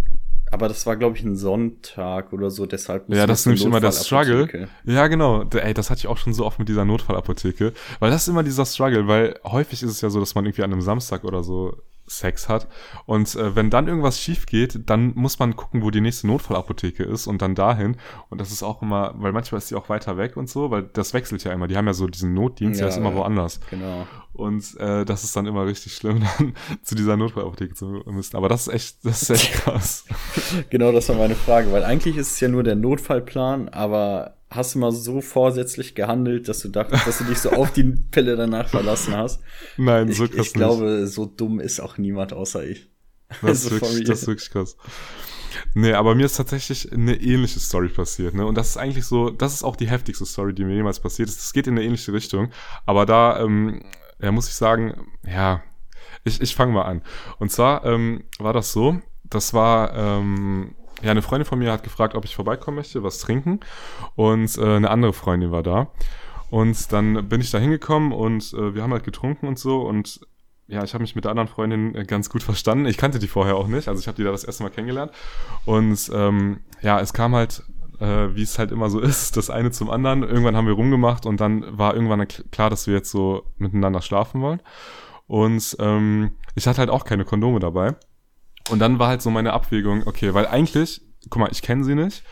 [0.51, 3.09] aber das war, glaube ich, ein Sonntag oder so, deshalb.
[3.09, 4.69] Ja, das ist nämlich immer der Struggle.
[4.85, 5.43] Ja, genau.
[5.43, 7.73] Ey, das hatte ich auch schon so oft mit dieser Notfallapotheke.
[7.99, 10.63] Weil das ist immer dieser Struggle, weil häufig ist es ja so, dass man irgendwie
[10.63, 11.75] an einem Samstag oder so
[12.07, 12.67] Sex hat.
[13.05, 17.03] Und äh, wenn dann irgendwas schief geht, dann muss man gucken, wo die nächste Notfallapotheke
[17.03, 17.97] ist und dann dahin.
[18.29, 20.83] Und das ist auch immer, weil manchmal ist die auch weiter weg und so, weil
[20.83, 21.67] das wechselt ja immer.
[21.67, 23.59] Die haben ja so diesen Notdienst, ja, der ist immer woanders.
[23.69, 24.07] Genau.
[24.33, 28.37] Und äh, das ist dann immer richtig schlimm, dann zu dieser Notfallapotheke zu müssen.
[28.37, 30.05] Aber das ist echt, das ist echt krass.
[30.69, 34.75] genau, das war meine Frage, weil eigentlich ist es ja nur der Notfallplan, aber hast
[34.75, 38.35] du mal so vorsätzlich gehandelt, dass du dachtest, dass du dich so auf die Pille
[38.35, 39.41] danach verlassen hast?
[39.77, 42.89] Nein, so krass Ich, ich glaube, so dumm ist auch niemand außer ich.
[43.41, 44.77] Das, ist, also wirklich, das ist wirklich krass.
[45.73, 48.45] Nee, aber mir ist tatsächlich eine ähnliche Story passiert, ne?
[48.45, 51.29] Und das ist eigentlich so, das ist auch die heftigste Story, die mir jemals passiert
[51.29, 51.39] ist.
[51.39, 52.51] Es geht in eine ähnliche Richtung,
[52.85, 53.81] aber da, ähm,
[54.21, 55.63] ja, muss ich sagen, ja,
[56.23, 57.01] ich, ich fange mal an.
[57.39, 61.83] Und zwar ähm, war das so, das war ähm, ja, eine Freundin von mir hat
[61.83, 63.59] gefragt, ob ich vorbeikommen möchte, was trinken.
[64.15, 65.91] Und äh, eine andere Freundin war da.
[66.49, 69.81] Und dann bin ich da hingekommen und äh, wir haben halt getrunken und so.
[69.81, 70.21] Und
[70.67, 72.85] ja, ich habe mich mit der anderen Freundin äh, ganz gut verstanden.
[72.85, 73.87] Ich kannte die vorher auch nicht.
[73.87, 75.11] Also ich habe die da das erste Mal kennengelernt.
[75.65, 77.63] Und ähm, ja, es kam halt,
[77.99, 80.23] äh, wie es halt immer so ist, das eine zum anderen.
[80.23, 84.41] Irgendwann haben wir rumgemacht und dann war irgendwann klar, dass wir jetzt so miteinander schlafen
[84.41, 84.61] wollen.
[85.27, 87.95] Und ähm, ich hatte halt auch keine Kondome dabei.
[88.69, 91.95] Und dann war halt so meine Abwägung, okay, weil eigentlich, guck mal, ich kenne sie
[91.95, 92.23] nicht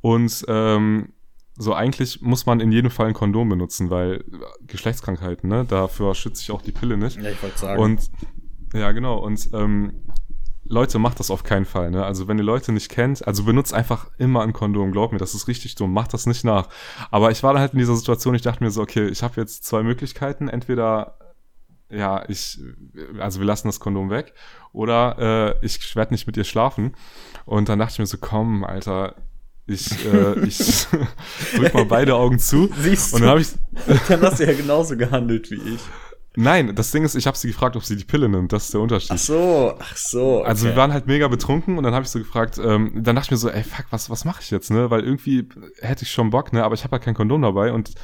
[0.00, 1.12] und ähm,
[1.56, 4.24] so eigentlich muss man in jedem Fall ein Kondom benutzen, weil
[4.66, 7.20] Geschlechtskrankheiten, ne, dafür schütze ich auch die Pille nicht.
[7.20, 7.82] Ja, ich wollte sagen.
[7.82, 8.10] Und
[8.74, 9.18] ja, genau.
[9.18, 10.04] Und ähm,
[10.64, 11.90] Leute, macht das auf keinen Fall.
[11.90, 12.04] Ne?
[12.04, 14.92] Also wenn ihr Leute nicht kennt, also benutzt einfach immer ein Kondom.
[14.92, 15.92] Glaub mir, das ist richtig dumm.
[15.92, 16.68] Macht das nicht nach.
[17.10, 18.34] Aber ich war da halt in dieser Situation.
[18.34, 20.48] Ich dachte mir so, okay, ich habe jetzt zwei Möglichkeiten.
[20.48, 21.18] Entweder
[21.90, 22.58] ja, ich,
[23.18, 24.34] also wir lassen das Kondom weg
[24.72, 26.94] oder äh, ich werde nicht mit ihr schlafen.
[27.46, 29.14] Und dann dachte ich mir so, komm, Alter,
[29.66, 30.86] ich, äh, ich
[31.56, 32.70] drück mal beide Augen zu.
[32.78, 33.48] Siehst und dann habe ich.
[34.08, 35.80] dann hast du ja genauso gehandelt wie ich.
[36.36, 38.52] Nein, das Ding ist, ich habe sie gefragt, ob sie die Pille nimmt.
[38.52, 39.10] Das ist der Unterschied.
[39.12, 40.38] Ach so, ach so.
[40.38, 40.48] Okay.
[40.48, 43.26] Also wir waren halt mega betrunken und dann habe ich so gefragt, ähm, dann dachte
[43.26, 44.88] ich mir so, ey, fuck, was, was mache ich jetzt, ne?
[44.90, 45.48] Weil irgendwie
[45.80, 46.62] hätte ich schon Bock, ne?
[46.62, 47.94] Aber ich habe halt kein Kondom dabei und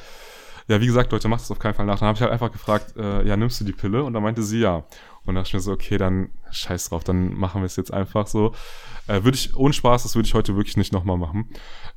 [0.67, 1.99] ja, wie gesagt, Leute, macht es auf keinen Fall nach.
[1.99, 4.03] Dann habe ich halt einfach gefragt, äh, ja, nimmst du die Pille?
[4.03, 4.77] Und dann meinte sie ja.
[5.25, 7.93] Und dann dachte ich mir so, okay, dann scheiß drauf, dann machen wir es jetzt
[7.93, 8.53] einfach so.
[9.07, 11.49] Äh, würde ich, ohne Spaß, das würde ich heute wirklich nicht nochmal machen,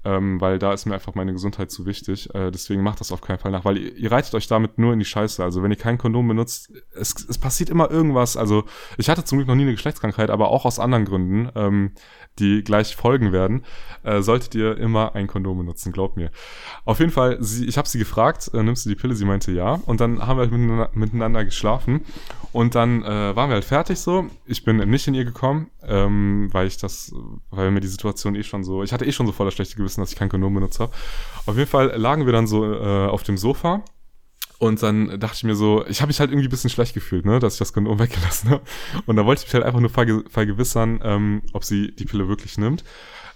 [0.04, 2.34] ähm, weil da ist mir einfach meine Gesundheit zu wichtig.
[2.34, 4.92] Äh, deswegen macht das auf keinen Fall nach, weil ihr, ihr reitet euch damit nur
[4.92, 5.42] in die Scheiße.
[5.42, 8.36] Also wenn ihr kein Kondom benutzt, es, es passiert immer irgendwas.
[8.36, 8.64] Also
[8.96, 11.92] ich hatte zum Glück noch nie eine Geschlechtskrankheit, aber auch aus anderen Gründen, ähm,
[12.38, 13.64] die gleich folgen werden,
[14.02, 16.30] äh, solltet ihr immer ein Kondom benutzen, glaubt mir.
[16.84, 19.14] Auf jeden Fall, sie, ich habe sie gefragt, äh, nimmst du die Pille?
[19.14, 19.80] Sie meinte ja.
[19.86, 22.02] Und dann haben wir halt miteinander, miteinander geschlafen.
[22.52, 24.26] Und dann äh, waren wir halt fertig so.
[24.46, 27.12] Ich bin nicht in ihr gekommen, ähm, weil ich das,
[27.50, 30.00] weil mir die Situation eh schon so, ich hatte eh schon so voller schlechte Gewissen,
[30.00, 30.92] dass ich kein Kondom benutzt habe.
[31.46, 33.82] Auf jeden Fall lagen wir dann so äh, auf dem Sofa.
[34.58, 37.24] Und dann dachte ich mir so, ich habe mich halt irgendwie ein bisschen schlecht gefühlt,
[37.24, 38.62] ne, dass ich das Kondom weggelassen habe.
[39.06, 42.28] Und da wollte ich mich halt einfach nur verge vergewissern, ähm, ob sie die Pille
[42.28, 42.82] wirklich nimmt.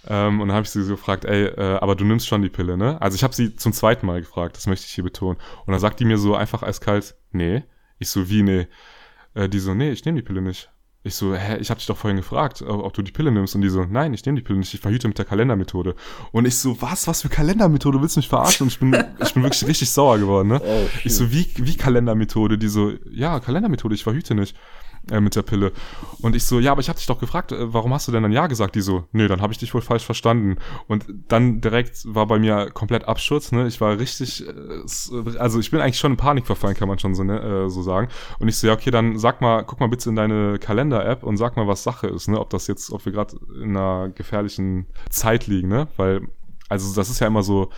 [0.05, 2.49] Ähm, und dann habe ich sie so gefragt, ey, äh, aber du nimmst schon die
[2.49, 3.01] Pille, ne?
[3.01, 5.37] Also ich habe sie zum zweiten Mal gefragt, das möchte ich hier betonen.
[5.65, 7.63] Und dann sagt die mir so einfach eiskalt, nee.
[7.99, 8.67] Ich so, wie, nee?
[9.33, 10.72] Äh, die so, nee, ich nehme die Pille nicht.
[11.05, 13.55] Ich so, hä, ich hab dich doch vorhin gefragt, ob du die Pille nimmst.
[13.55, 15.95] Und die so, nein, ich nehme die Pille nicht, ich verhüte mit der Kalendermethode.
[16.31, 18.65] Und ich so, was, was für Kalendermethode, willst du mich verarschen?
[18.65, 20.61] Und ich bin, ich bin wirklich richtig sauer geworden, ne?
[20.63, 22.57] Oh, ich so, wie, wie Kalendermethode?
[22.57, 24.55] Die so, ja, Kalendermethode, ich verhüte nicht
[25.11, 25.71] äh, mit der Pille.
[26.21, 28.23] Und ich so, ja, aber ich habe dich doch gefragt, äh, warum hast du denn
[28.23, 28.75] dann Ja gesagt?
[28.75, 30.57] Die so, nee, dann habe ich dich wohl falsch verstanden.
[30.87, 33.67] Und dann direkt war bei mir komplett Absturz, ne?
[33.67, 37.15] Ich war richtig, äh, also ich bin eigentlich schon in Panik verfallen, kann man schon
[37.15, 38.07] so, ne, äh, so sagen.
[38.39, 41.37] Und ich so, ja, okay, dann sag mal, guck mal bitte in deine Kalender-App und
[41.37, 42.39] sag mal, was Sache ist, ne?
[42.39, 45.87] Ob das jetzt, ob wir gerade in einer gefährlichen Zeit liegen, ne?
[45.97, 46.21] Weil,
[46.69, 47.69] also das ist ja immer so,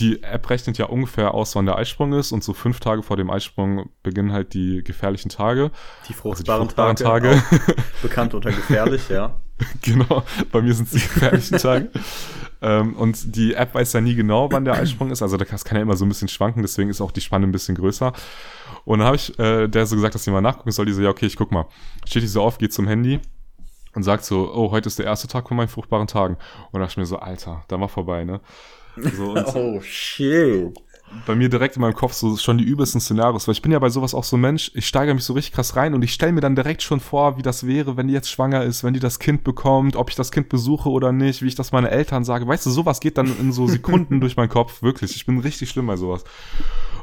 [0.00, 3.16] die App rechnet ja ungefähr aus, wann der Eisprung ist und so fünf Tage vor
[3.16, 5.70] dem Eisprung beginnen halt die gefährlichen Tage.
[6.08, 7.42] Die fruchtbaren, also die fruchtbaren Tage.
[7.50, 7.82] Tage.
[8.02, 9.40] bekannt unter gefährlich, ja.
[9.82, 11.90] genau, bei mir sind es die gefährlichen Tage.
[12.62, 15.22] ähm, und die App weiß ja nie genau, wann der Eisprung ist.
[15.22, 17.52] Also das kann ja immer so ein bisschen schwanken, deswegen ist auch die Spanne ein
[17.52, 18.12] bisschen größer.
[18.84, 20.86] Und dann habe ich äh, der so gesagt, dass sie mal nachgucken soll.
[20.86, 21.66] Die so, ja, okay, ich guck mal.
[22.04, 23.20] Steht die so auf, geht zum Handy
[23.94, 26.34] und sagt so, oh, heute ist der erste Tag von meinen fruchtbaren Tagen.
[26.72, 28.40] Und da dachte ich mir so, Alter, da war vorbei, ne?
[28.96, 30.72] So, oh shit.
[31.26, 33.78] Bei mir direkt in meinem Kopf so schon die übelsten Szenarios, weil ich bin ja
[33.78, 36.12] bei sowas auch so ein Mensch, ich steigere mich so richtig krass rein und ich
[36.12, 38.94] stelle mir dann direkt schon vor, wie das wäre, wenn die jetzt schwanger ist, wenn
[38.94, 41.86] die das Kind bekommt, ob ich das Kind besuche oder nicht, wie ich das meinen
[41.86, 42.48] Eltern sage.
[42.48, 45.14] Weißt du, sowas geht dann in so Sekunden durch meinen Kopf, wirklich.
[45.14, 46.24] Ich bin richtig schlimm bei sowas.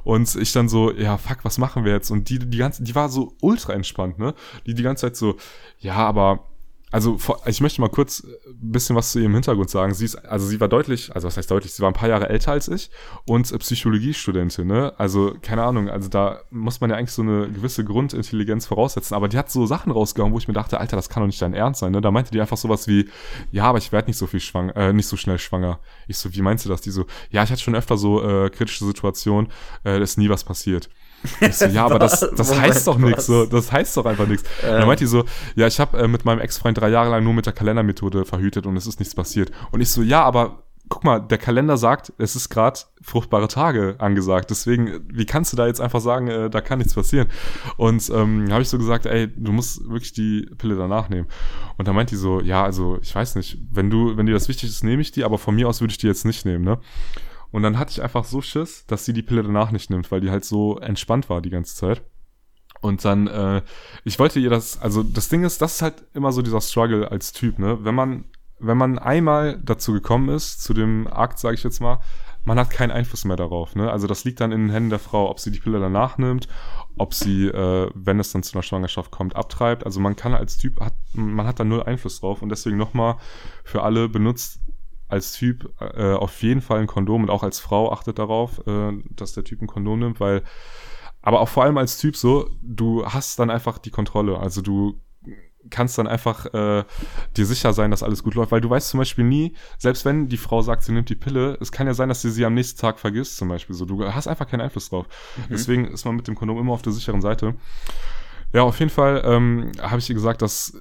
[0.04, 2.10] Und ich dann so, ja, fuck, was machen wir jetzt?
[2.12, 4.34] Und die, die ganze, die war so ultra entspannt, ne?
[4.66, 5.38] Die die ganze Zeit so,
[5.80, 6.51] ja, aber
[6.92, 9.94] also ich möchte mal kurz ein bisschen was zu ihrem Hintergrund sagen.
[9.94, 12.30] Sie ist, also sie war deutlich, also was heißt deutlich, sie war ein paar Jahre
[12.30, 12.92] älter als ich
[13.26, 14.94] und Psychologiestudentin, ne?
[14.98, 19.16] Also, keine Ahnung, also da muss man ja eigentlich so eine gewisse Grundintelligenz voraussetzen.
[19.16, 21.42] Aber die hat so Sachen rausgehauen, wo ich mir dachte, Alter, das kann doch nicht
[21.42, 22.02] dein Ernst sein, ne?
[22.02, 23.10] Da meinte die einfach sowas wie,
[23.52, 25.80] ja, aber ich werde nicht so viel schwanger, äh, nicht so schnell schwanger.
[26.08, 26.82] Ich so, wie meinst du das?
[26.82, 29.50] Die so, ja, ich hatte schon öfter so äh, kritische Situationen,
[29.86, 30.90] äh, ist nie was passiert.
[31.40, 33.26] Ich so, ja, aber das, das heißt doch nichts.
[33.26, 34.48] So, das heißt doch einfach nichts.
[34.64, 34.80] Ähm.
[34.80, 37.34] Dann meint die so, ja, ich habe äh, mit meinem Ex-Freund drei Jahre lang nur
[37.34, 39.52] mit der Kalendermethode verhütet und es ist nichts passiert.
[39.72, 43.96] Und ich so, ja, aber guck mal, der Kalender sagt, es ist gerade fruchtbare Tage
[44.00, 44.50] angesagt.
[44.50, 47.30] Deswegen, wie kannst du da jetzt einfach sagen, äh, da kann nichts passieren?
[47.78, 51.28] Und ähm, habe ich so gesagt, ey, du musst wirklich die Pille danach nehmen.
[51.78, 54.50] Und da meint die so, ja, also ich weiß nicht, wenn du, wenn dir das
[54.50, 56.66] wichtig ist, nehme ich die, aber von mir aus würde ich die jetzt nicht nehmen,
[56.66, 56.78] ne?
[57.52, 60.22] Und dann hatte ich einfach so Schiss, dass sie die Pille danach nicht nimmt, weil
[60.22, 62.02] die halt so entspannt war die ganze Zeit.
[62.80, 63.62] Und dann, äh,
[64.04, 67.12] ich wollte ihr das, also das Ding ist, das ist halt immer so dieser Struggle
[67.12, 67.84] als Typ, ne?
[67.84, 68.26] Wenn man,
[68.60, 72.00] wenn man einmal dazu gekommen ist, zu dem Akt, sage ich jetzt mal,
[72.44, 73.92] man hat keinen Einfluss mehr darauf, ne?
[73.92, 76.48] Also das liegt dann in den Händen der Frau, ob sie die Pille danach nimmt,
[76.98, 79.86] ob sie, äh, wenn es dann zu einer Schwangerschaft kommt, abtreibt.
[79.86, 83.18] Also man kann als Typ, hat, man hat da null Einfluss drauf und deswegen nochmal
[83.64, 84.60] für alle benutzt
[85.12, 88.92] als Typ äh, auf jeden Fall ein Kondom und auch als Frau achtet darauf, äh,
[89.10, 90.44] dass der Typ ein Kondom nimmt, weil,
[91.22, 94.40] aber auch vor allem als Typ so, du hast dann einfach die Kontrolle.
[94.40, 95.00] Also du
[95.70, 96.84] kannst dann einfach äh,
[97.38, 100.28] dir sicher sein, dass alles gut läuft, weil du weißt zum Beispiel nie, selbst wenn
[100.28, 102.54] die Frau sagt, sie nimmt die Pille, es kann ja sein, dass sie sie am
[102.54, 103.76] nächsten Tag vergisst zum Beispiel.
[103.76, 105.06] So, du hast einfach keinen Einfluss drauf.
[105.38, 105.44] Mhm.
[105.52, 107.56] Deswegen ist man mit dem Kondom immer auf der sicheren Seite.
[108.54, 110.74] Ja, auf jeden Fall ähm, habe ich ihr gesagt, dass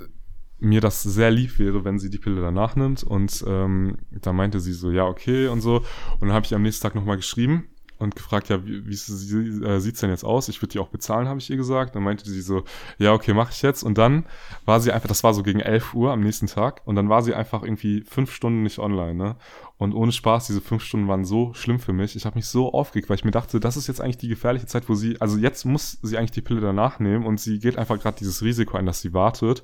[0.61, 3.03] mir das sehr lieb wäre, wenn sie die Pille danach nimmt.
[3.03, 5.77] Und ähm, da meinte sie so, ja, okay und so.
[6.20, 7.68] Und dann habe ich am nächsten Tag nochmal geschrieben.
[7.99, 10.49] und gefragt, ja, wie, wie äh, sieht's denn jetzt aus?
[10.49, 11.94] Ich würde die auch bezahlen, habe ich ihr gesagt.
[11.94, 12.64] Dann meinte sie so,
[12.99, 13.83] ja, okay, mache ich jetzt.
[13.83, 14.25] Und dann
[14.64, 16.81] war sie einfach, das war so gegen 11 Uhr am nächsten Tag.
[16.87, 19.37] Und dann war sie einfach irgendwie fünf Stunden nicht online, ne?
[19.81, 22.14] Und ohne Spaß, diese fünf Stunden waren so schlimm für mich.
[22.14, 24.66] Ich habe mich so aufgeregt, weil ich mir dachte, das ist jetzt eigentlich die gefährliche
[24.66, 27.79] Zeit, wo sie, also jetzt muss sie eigentlich die Pille danach nehmen und sie geht
[27.79, 29.62] einfach gerade dieses Risiko ein, dass sie wartet.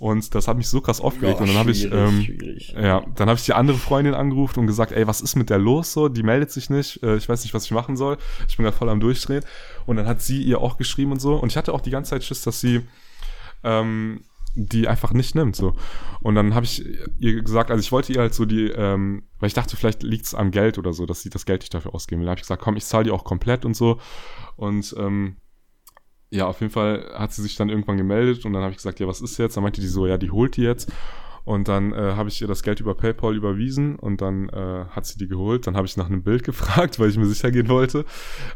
[0.00, 1.36] Und das hat mich so krass aufgeregt.
[1.36, 2.26] Ja, und dann habe ich, ähm,
[2.74, 5.58] ja, dann habe ich die andere Freundin angerufen und gesagt, ey, was ist mit der
[5.58, 6.08] los so?
[6.08, 7.02] Die meldet sich nicht.
[7.02, 8.16] Äh, ich weiß nicht, was ich machen soll.
[8.48, 9.44] Ich bin gerade voll am Durchdrehen.
[9.84, 11.34] Und dann hat sie ihr auch geschrieben und so.
[11.36, 12.80] Und ich hatte auch die ganze Zeit Schiss, dass sie
[13.62, 14.22] ähm,
[14.54, 15.54] die einfach nicht nimmt.
[15.54, 15.76] so
[16.20, 16.82] Und dann habe ich
[17.18, 20.34] ihr gesagt, also ich wollte ihr halt so die, ähm, weil ich dachte, vielleicht liegt's
[20.34, 22.26] am Geld oder so, dass sie das Geld nicht dafür ausgeben will.
[22.26, 24.00] Da habe ich gesagt, komm, ich zahle die auch komplett und so.
[24.56, 25.36] Und ähm,
[26.30, 29.00] ja, auf jeden Fall hat sie sich dann irgendwann gemeldet und dann habe ich gesagt,
[29.00, 29.56] ja, was ist jetzt?
[29.56, 30.92] Dann meinte die so, ja, die holt die jetzt.
[31.44, 35.06] Und dann äh, habe ich ihr das Geld über PayPal überwiesen und dann äh, hat
[35.06, 35.66] sie die geholt.
[35.66, 38.04] Dann habe ich nach einem Bild gefragt, weil ich mir sicher gehen wollte.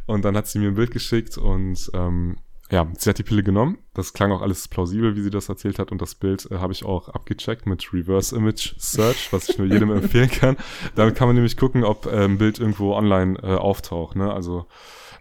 [0.07, 2.37] Und dann hat sie mir ein Bild geschickt und ähm,
[2.71, 3.79] ja, sie hat die Pille genommen.
[3.93, 5.93] Das klang auch alles plausibel, wie sie das erzählt hat.
[5.93, 9.67] Und das Bild äh, habe ich auch abgecheckt mit Reverse Image Search, was ich nur
[9.67, 10.57] jedem empfehlen kann.
[10.95, 14.17] Damit kann man nämlich gucken, ob äh, ein Bild irgendwo online äh, auftaucht.
[14.17, 14.33] Ne?
[14.33, 14.67] Also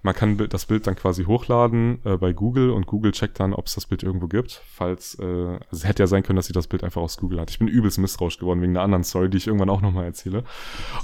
[0.04, 3.68] man kann das Bild dann quasi hochladen äh, bei Google und Google checkt dann, ob
[3.68, 4.62] es das Bild irgendwo gibt.
[4.68, 7.39] Falls, äh, also es hätte ja sein können, dass sie das Bild einfach aus Google
[7.39, 7.50] hat.
[7.50, 10.44] Ich bin übelst misstrauisch geworden wegen einer anderen Story, die ich irgendwann auch nochmal erzähle.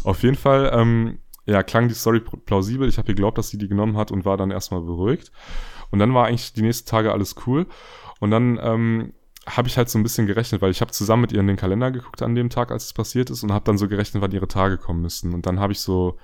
[0.04, 2.90] Auf jeden Fall, ähm, ja, klang die Story plausibel.
[2.90, 5.32] Ich habe geglaubt, dass sie die genommen hat und war dann erstmal beruhigt.
[5.92, 7.68] Und dann war eigentlich die nächsten Tage alles cool.
[8.20, 9.14] Und dann ähm,
[9.48, 11.56] habe ich halt so ein bisschen gerechnet, weil ich habe zusammen mit ihr in den
[11.56, 14.34] Kalender geguckt an dem Tag, als es passiert ist und habe dann so gerechnet, wann
[14.34, 15.34] ihre Tage kommen müssten.
[15.34, 16.18] Und dann habe ich so,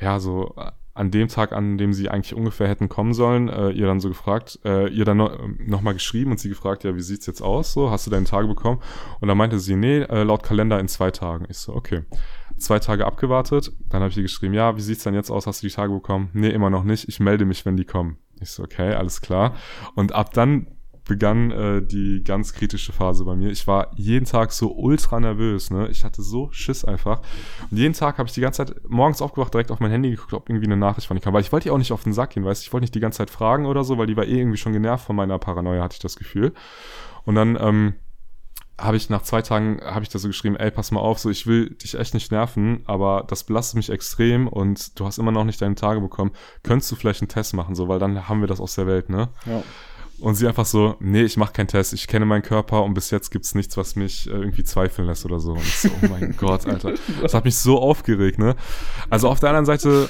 [0.00, 0.54] ja, so
[0.96, 4.08] an dem Tag, an dem sie eigentlich ungefähr hätten kommen sollen, äh, ihr dann so
[4.08, 7.42] gefragt, äh, ihr dann no, noch mal geschrieben und sie gefragt, ja, wie sieht's jetzt
[7.42, 7.72] aus?
[7.72, 8.80] So, hast du deine Tage bekommen?
[9.20, 11.46] Und dann meinte sie, nee, äh, laut Kalender in zwei Tagen.
[11.48, 12.02] Ich so, okay.
[12.56, 15.46] Zwei Tage abgewartet, dann habe ich ihr geschrieben, ja, wie sieht's denn jetzt aus?
[15.46, 16.30] Hast du die Tage bekommen?
[16.32, 17.06] Nee, immer noch nicht.
[17.08, 18.16] Ich melde mich, wenn die kommen.
[18.40, 19.54] Ich so, okay, alles klar.
[19.94, 20.66] Und ab dann
[21.06, 23.50] begann äh, die ganz kritische Phase bei mir.
[23.50, 25.88] Ich war jeden Tag so ultra nervös, ne?
[25.88, 27.20] Ich hatte so Schiss einfach.
[27.70, 30.32] Und jeden Tag habe ich die ganze Zeit morgens aufgewacht, direkt auf mein Handy geguckt,
[30.32, 31.32] ob irgendwie eine Nachricht von ich kam.
[31.32, 32.66] Weil ich wollte ihr auch nicht auf den Sack gehen, weißt du?
[32.66, 34.72] Ich wollte nicht die ganze Zeit fragen oder so, weil die war eh irgendwie schon
[34.72, 36.52] genervt von meiner Paranoia, hatte ich das Gefühl.
[37.24, 37.94] Und dann ähm,
[38.78, 41.30] habe ich nach zwei Tagen habe ich da so geschrieben, ey, pass mal auf, so
[41.30, 45.32] ich will dich echt nicht nerven, aber das belastet mich extrem und du hast immer
[45.32, 46.32] noch nicht deine Tage bekommen.
[46.62, 49.08] Könntest du vielleicht einen Test machen, so, weil dann haben wir das aus der Welt,
[49.08, 49.28] ne?
[49.46, 49.62] Ja.
[50.18, 53.10] Und sie einfach so, nee, ich mache keinen Test, ich kenne meinen Körper und bis
[53.10, 55.52] jetzt gibt's nichts, was mich äh, irgendwie zweifeln lässt oder so.
[55.52, 56.94] Und ich so, oh mein Gott, Alter.
[57.20, 58.56] Das hat mich so aufgeregt, ne?
[59.10, 60.08] Also auf der anderen Seite,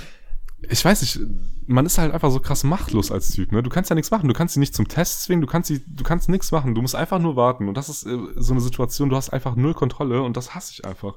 [0.68, 1.20] ich weiß nicht,
[1.68, 3.62] man ist halt einfach so krass machtlos als Typ, ne?
[3.62, 5.82] Du kannst ja nichts machen, du kannst sie nicht zum Test zwingen, du kannst sie,
[5.86, 7.68] du kannst nichts machen, du musst einfach nur warten.
[7.68, 10.72] Und das ist äh, so eine Situation, du hast einfach null Kontrolle und das hasse
[10.72, 11.14] ich einfach.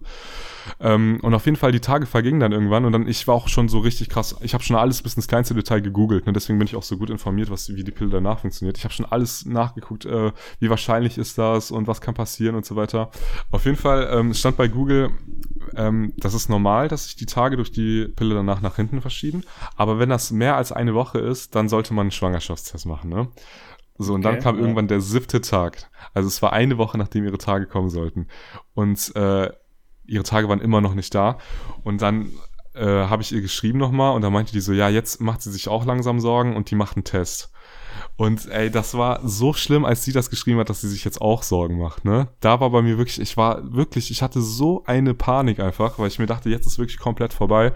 [0.80, 3.48] Ähm, und auf jeden Fall, die Tage vergingen dann irgendwann und dann, ich war auch
[3.48, 6.34] schon so richtig krass, ich habe schon alles bis ins kleinste Detail gegoogelt, ne?
[6.34, 8.78] deswegen bin ich auch so gut informiert, was, wie die Pille danach funktioniert.
[8.78, 12.66] Ich habe schon alles nachgeguckt, äh, wie wahrscheinlich ist das und was kann passieren und
[12.66, 13.12] so weiter.
[13.52, 15.12] Auf jeden Fall ähm, stand bei Google,
[15.76, 19.44] ähm, das ist normal, dass sich die Tage durch die Pille danach nach hinten verschieben,
[19.76, 23.28] aber wenn das mehr als eine Woche ist, dann sollte man einen Schwangerschaftstest machen, ne?
[24.02, 24.62] So, und okay, dann kam ja.
[24.62, 25.90] irgendwann der siebte Tag.
[26.14, 28.28] Also es war eine Woche, nachdem ihre Tage kommen sollten.
[28.74, 29.52] Und äh,
[30.06, 31.38] ihre Tage waren immer noch nicht da.
[31.84, 32.30] Und dann
[32.76, 35.52] äh, habe ich ihr geschrieben nochmal und da meinte die so, ja, jetzt macht sie
[35.52, 37.52] sich auch langsam Sorgen und die macht einen Test.
[38.18, 41.22] Und ey, das war so schlimm, als sie das geschrieben hat, dass sie sich jetzt
[41.22, 42.28] auch Sorgen macht, ne?
[42.42, 46.08] Da war bei mir wirklich, ich war wirklich, ich hatte so eine Panik einfach, weil
[46.08, 47.72] ich mir dachte, jetzt ist wirklich komplett vorbei.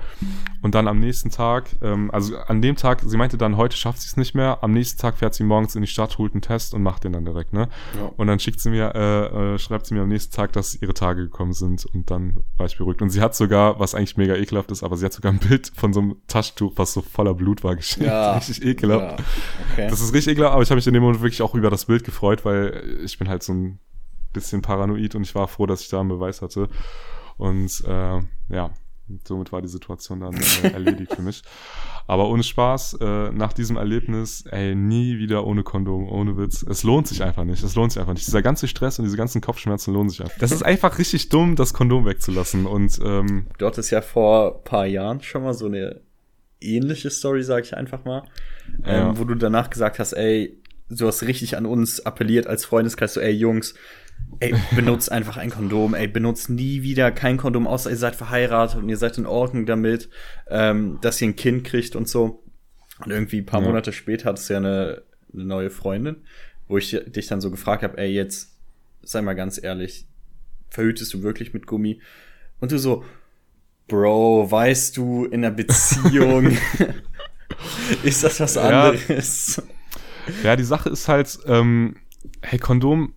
[0.61, 4.01] Und dann am nächsten Tag, ähm, also an dem Tag, sie meinte dann, heute schafft
[4.01, 4.59] sie es nicht mehr.
[4.61, 7.13] Am nächsten Tag fährt sie morgens in die Stadt, holt einen Test und macht den
[7.13, 7.69] dann direkt, ne?
[7.97, 8.11] Ja.
[8.17, 10.93] Und dann schickt sie mir, äh, äh, schreibt sie mir am nächsten Tag, dass ihre
[10.93, 13.01] Tage gekommen sind und dann war ich beruhigt.
[13.01, 15.71] Und sie hat sogar, was eigentlich mega ekelhaft ist, aber sie hat sogar ein Bild
[15.75, 18.05] von so einem Taschentuch, was so voller Blut war, geschickt.
[18.05, 18.33] Ja.
[18.37, 19.19] Richtig ekelhaft.
[19.19, 19.25] Ja.
[19.71, 19.87] Okay.
[19.89, 21.85] Das ist richtig ekelhaft, aber ich habe mich in dem Moment wirklich auch über das
[21.85, 23.79] Bild gefreut, weil ich bin halt so ein
[24.33, 26.69] bisschen paranoid und ich war froh, dass ich da einen Beweis hatte.
[27.37, 28.71] Und äh, ja,
[29.27, 31.43] somit war die Situation dann äh, erledigt für mich.
[32.07, 36.63] Aber ohne Spaß, äh, nach diesem Erlebnis, ey, nie wieder ohne Kondom, ohne Witz.
[36.63, 37.63] Es lohnt sich einfach nicht.
[37.63, 38.27] Es lohnt sich einfach nicht.
[38.27, 40.37] Dieser ganze Stress und diese ganzen Kopfschmerzen lohnen sich einfach.
[40.39, 42.65] Das ist einfach richtig dumm, das Kondom wegzulassen.
[42.65, 46.01] Und ähm, du hattest ja vor paar Jahren schon mal so eine
[46.63, 48.23] ähnliche Story, sag ich einfach mal,
[48.85, 49.09] ja.
[49.09, 53.13] ähm, wo du danach gesagt hast, ey, du hast richtig an uns appelliert als Freundeskreis,
[53.13, 53.73] so, ey, Jungs,
[54.39, 58.77] ey, benutzt einfach ein Kondom, ey, benutzt nie wieder kein Kondom, außer ihr seid verheiratet
[58.77, 60.09] und ihr seid in Ordnung damit,
[60.49, 62.43] ähm, dass ihr ein Kind kriegt und so.
[63.03, 63.67] Und irgendwie ein paar ja.
[63.67, 65.01] Monate später hattest du ja eine,
[65.33, 66.17] eine neue Freundin,
[66.67, 68.55] wo ich dich dann so gefragt habe, ey, jetzt
[69.01, 70.05] sei mal ganz ehrlich,
[70.69, 72.01] verhütest du wirklich mit Gummi?
[72.59, 73.03] Und du so,
[73.87, 76.57] Bro, weißt du, in einer Beziehung
[78.03, 79.61] ist das was anderes.
[80.27, 81.95] Ja, ja die Sache ist halt, ähm,
[82.41, 83.13] hey, Kondom,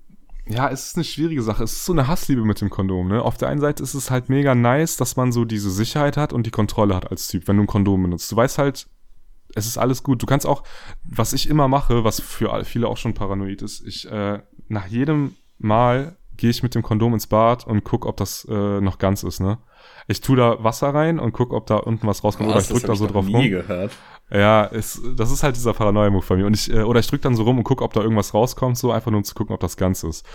[0.48, 1.64] ja, es ist eine schwierige Sache.
[1.64, 3.20] Es ist so eine Hassliebe mit dem Kondom, ne?
[3.20, 6.32] Auf der einen Seite ist es halt mega nice, dass man so diese Sicherheit hat
[6.32, 8.30] und die Kontrolle hat als Typ, wenn du ein Kondom benutzt.
[8.30, 8.86] Du weißt halt,
[9.56, 10.22] es ist alles gut.
[10.22, 10.62] Du kannst auch,
[11.02, 15.34] was ich immer mache, was für viele auch schon paranoid ist, ich, äh, nach jedem
[15.58, 19.24] Mal gehe ich mit dem Kondom ins Bad und guck, ob das äh, noch ganz
[19.24, 19.58] ist, ne?
[20.08, 22.50] Ich tu da Wasser rein und guck, ob da unten was rauskommt.
[22.50, 23.50] Oder ich drück da so drauf nie rum.
[23.50, 23.92] gehört.
[24.30, 26.46] Ja, ist, das ist halt dieser Paranoia-Move bei mir.
[26.46, 28.76] Und ich, äh, oder ich drück dann so rum und guck, ob da irgendwas rauskommt,
[28.76, 30.26] so einfach nur um zu gucken, ob das ganz ist.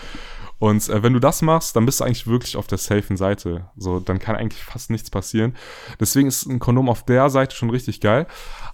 [0.59, 3.69] Und äh, wenn du das machst, dann bist du eigentlich wirklich auf der safen Seite.
[3.75, 5.55] So, dann kann eigentlich fast nichts passieren.
[5.99, 8.27] Deswegen ist ein Kondom auf der Seite schon richtig geil.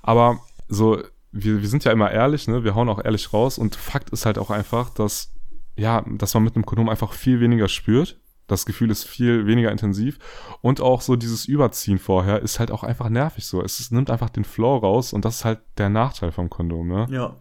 [0.04, 1.02] Aber so,
[1.32, 2.64] wir, wir sind ja immer ehrlich, ne?
[2.64, 3.58] Wir hauen auch ehrlich raus.
[3.58, 5.34] Und Fakt ist halt auch einfach, dass,
[5.76, 8.20] ja, dass man mit einem Kondom einfach viel weniger spürt.
[8.48, 10.18] Das Gefühl ist viel weniger intensiv.
[10.62, 13.62] Und auch so dieses Überziehen vorher ist halt auch einfach nervig so.
[13.62, 16.88] Es ist, nimmt einfach den Flow raus und das ist halt der Nachteil vom Kondom,
[16.88, 17.08] ne?
[17.10, 17.36] Ja.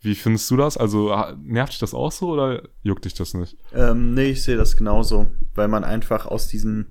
[0.00, 0.76] Wie findest du das?
[0.76, 3.56] Also nervt dich das auch so oder juckt dich das nicht?
[3.74, 6.86] Ähm, nee, ich sehe das genauso, weil man einfach aus diesem,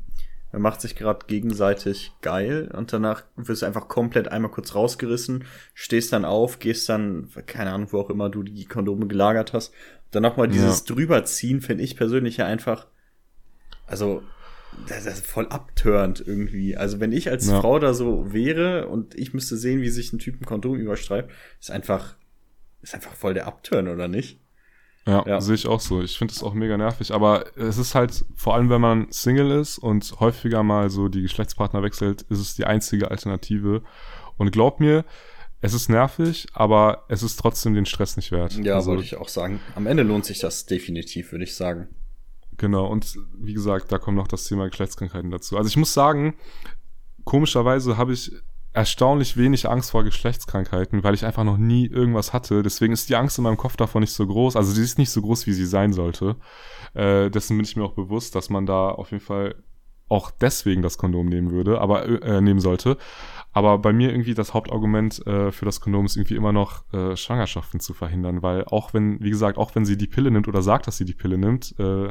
[0.52, 5.46] man macht sich gerade gegenseitig geil und danach wirst du einfach komplett einmal kurz rausgerissen,
[5.74, 9.74] stehst dann auf, gehst dann, keine Ahnung, wo auch immer du die Kondome gelagert hast.
[10.12, 12.88] Dann nochmal dieses drüberziehen, finde ich persönlich ja einfach,
[13.88, 14.22] also,
[14.88, 16.78] das ist voll abtörend irgendwie.
[16.78, 17.60] Also, wenn ich als Ja.
[17.62, 21.30] Frau da so wäre und ich müsste sehen, wie sich ein Typ ein Kondom überstreift,
[21.60, 22.16] ist einfach,
[22.82, 24.40] ist einfach voll der Abturn, oder nicht?
[25.08, 25.40] Ja, Ja.
[25.42, 26.02] sehe ich auch so.
[26.02, 27.12] Ich finde es auch mega nervig.
[27.14, 31.22] Aber es ist halt, vor allem wenn man Single ist und häufiger mal so die
[31.22, 33.84] Geschlechtspartner wechselt, ist es die einzige Alternative.
[34.36, 35.06] Und glaub mir,
[35.62, 38.54] es ist nervig, aber es ist trotzdem den Stress nicht wert.
[38.58, 39.62] Ja, also, wollte ich auch sagen.
[39.76, 41.88] Am Ende lohnt sich das definitiv, würde ich sagen.
[42.58, 45.58] Genau, und wie gesagt, da kommt noch das Thema Geschlechtskrankheiten dazu.
[45.58, 46.36] Also ich muss sagen,
[47.24, 48.32] komischerweise habe ich
[48.74, 52.62] erstaunlich wenig Angst vor Geschlechtskrankheiten, weil ich einfach noch nie irgendwas hatte.
[52.62, 54.56] Deswegen ist die Angst in meinem Kopf davon nicht so groß.
[54.56, 56.36] Also sie ist nicht so groß, wie sie sein sollte.
[56.94, 59.56] Äh, dessen bin ich mir auch bewusst, dass man da auf jeden Fall
[60.10, 62.98] auch deswegen das Kondom nehmen würde, aber äh, nehmen sollte.
[63.52, 67.16] Aber bei mir irgendwie das Hauptargument äh, für das Kondom ist irgendwie immer noch äh,
[67.16, 70.62] Schwangerschaften zu verhindern, weil auch wenn, wie gesagt, auch wenn sie die Pille nimmt oder
[70.62, 72.10] sagt, dass sie die Pille nimmt, äh,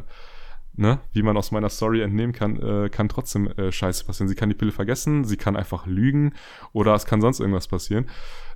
[0.77, 4.29] ne, wie man aus meiner Story entnehmen kann, äh, kann trotzdem äh, Scheiße passieren.
[4.29, 6.33] Sie kann die Pille vergessen, sie kann einfach lügen
[6.71, 8.09] oder es kann sonst irgendwas passieren.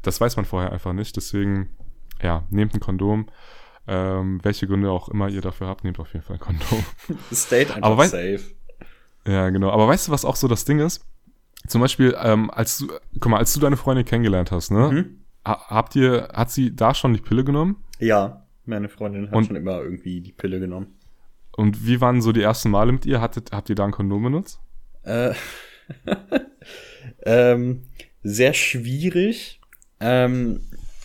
[0.04, 1.16] Das weiß man vorher einfach nicht.
[1.18, 1.70] Deswegen,
[2.22, 3.28] ja, nehmt ein Kondom.
[3.88, 6.86] Ähm, welche Gründe auch immer ihr dafür habt, nehmt auf jeden Fall ein Kondom.
[7.34, 8.40] State einfach Aber safe.
[9.28, 9.72] ja, genau.
[9.72, 11.04] Aber weißt du, was auch so das Ding ist?
[11.68, 12.88] Zum Beispiel, ähm, als du,
[13.20, 14.92] guck mal, als du deine Freundin kennengelernt hast, ne?
[14.92, 15.18] Mhm.
[15.48, 17.78] Ha habt ihr, hat sie da schon die Pille genommen?
[18.00, 20.96] Ja, meine Freundin hat Und- schon immer irgendwie die Pille genommen.
[21.54, 23.22] Und wie waren so die ersten Male mit ihr?
[23.22, 24.60] Hattet, habt ihr da ein Kondom benutzt?
[25.04, 25.34] Äh,
[27.24, 27.84] ähm,
[28.24, 29.60] sehr schwierig.
[30.00, 30.62] Ähm,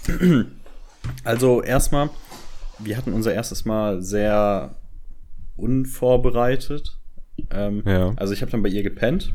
[1.24, 2.10] also erstmal,
[2.78, 4.76] wir hatten unser erstes Mal sehr
[5.56, 6.98] unvorbereitet.
[7.50, 8.12] Ähm, Ja.
[8.16, 9.32] Also ich habe dann bei ihr gepennt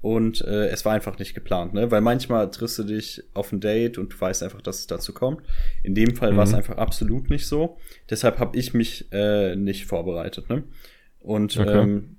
[0.00, 1.90] und äh, es war einfach nicht geplant, ne?
[1.90, 5.12] Weil manchmal triffst du dich auf ein Date und du weißt einfach, dass es dazu
[5.12, 5.42] kommt.
[5.82, 6.56] In dem Fall war es Mhm.
[6.56, 7.78] einfach absolut nicht so.
[8.08, 10.62] Deshalb habe ich mich äh, nicht vorbereitet, ne?
[11.20, 11.80] Und Okay.
[11.82, 12.16] ähm,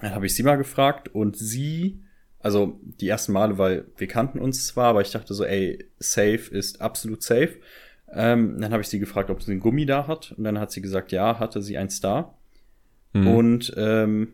[0.00, 2.00] dann habe ich sie mal gefragt und sie,
[2.40, 6.48] also die ersten Male, weil wir kannten uns zwar, aber ich dachte so, ey, safe
[6.50, 7.56] ist absolut safe.
[8.14, 10.70] Ähm, dann habe ich sie gefragt, ob sie einen Gummi da hat und dann hat
[10.72, 12.34] sie gesagt, ja, hatte sie eins da.
[13.12, 13.26] Mhm.
[13.28, 14.32] Und ähm,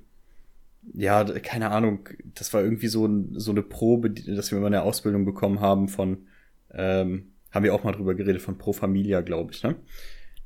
[0.94, 4.82] ja, keine Ahnung, das war irgendwie so, so eine Probe, die, dass wir mal eine
[4.82, 6.26] Ausbildung bekommen haben von,
[6.72, 9.76] ähm, haben wir auch mal drüber geredet, von Pro Familia, glaube ich, ne?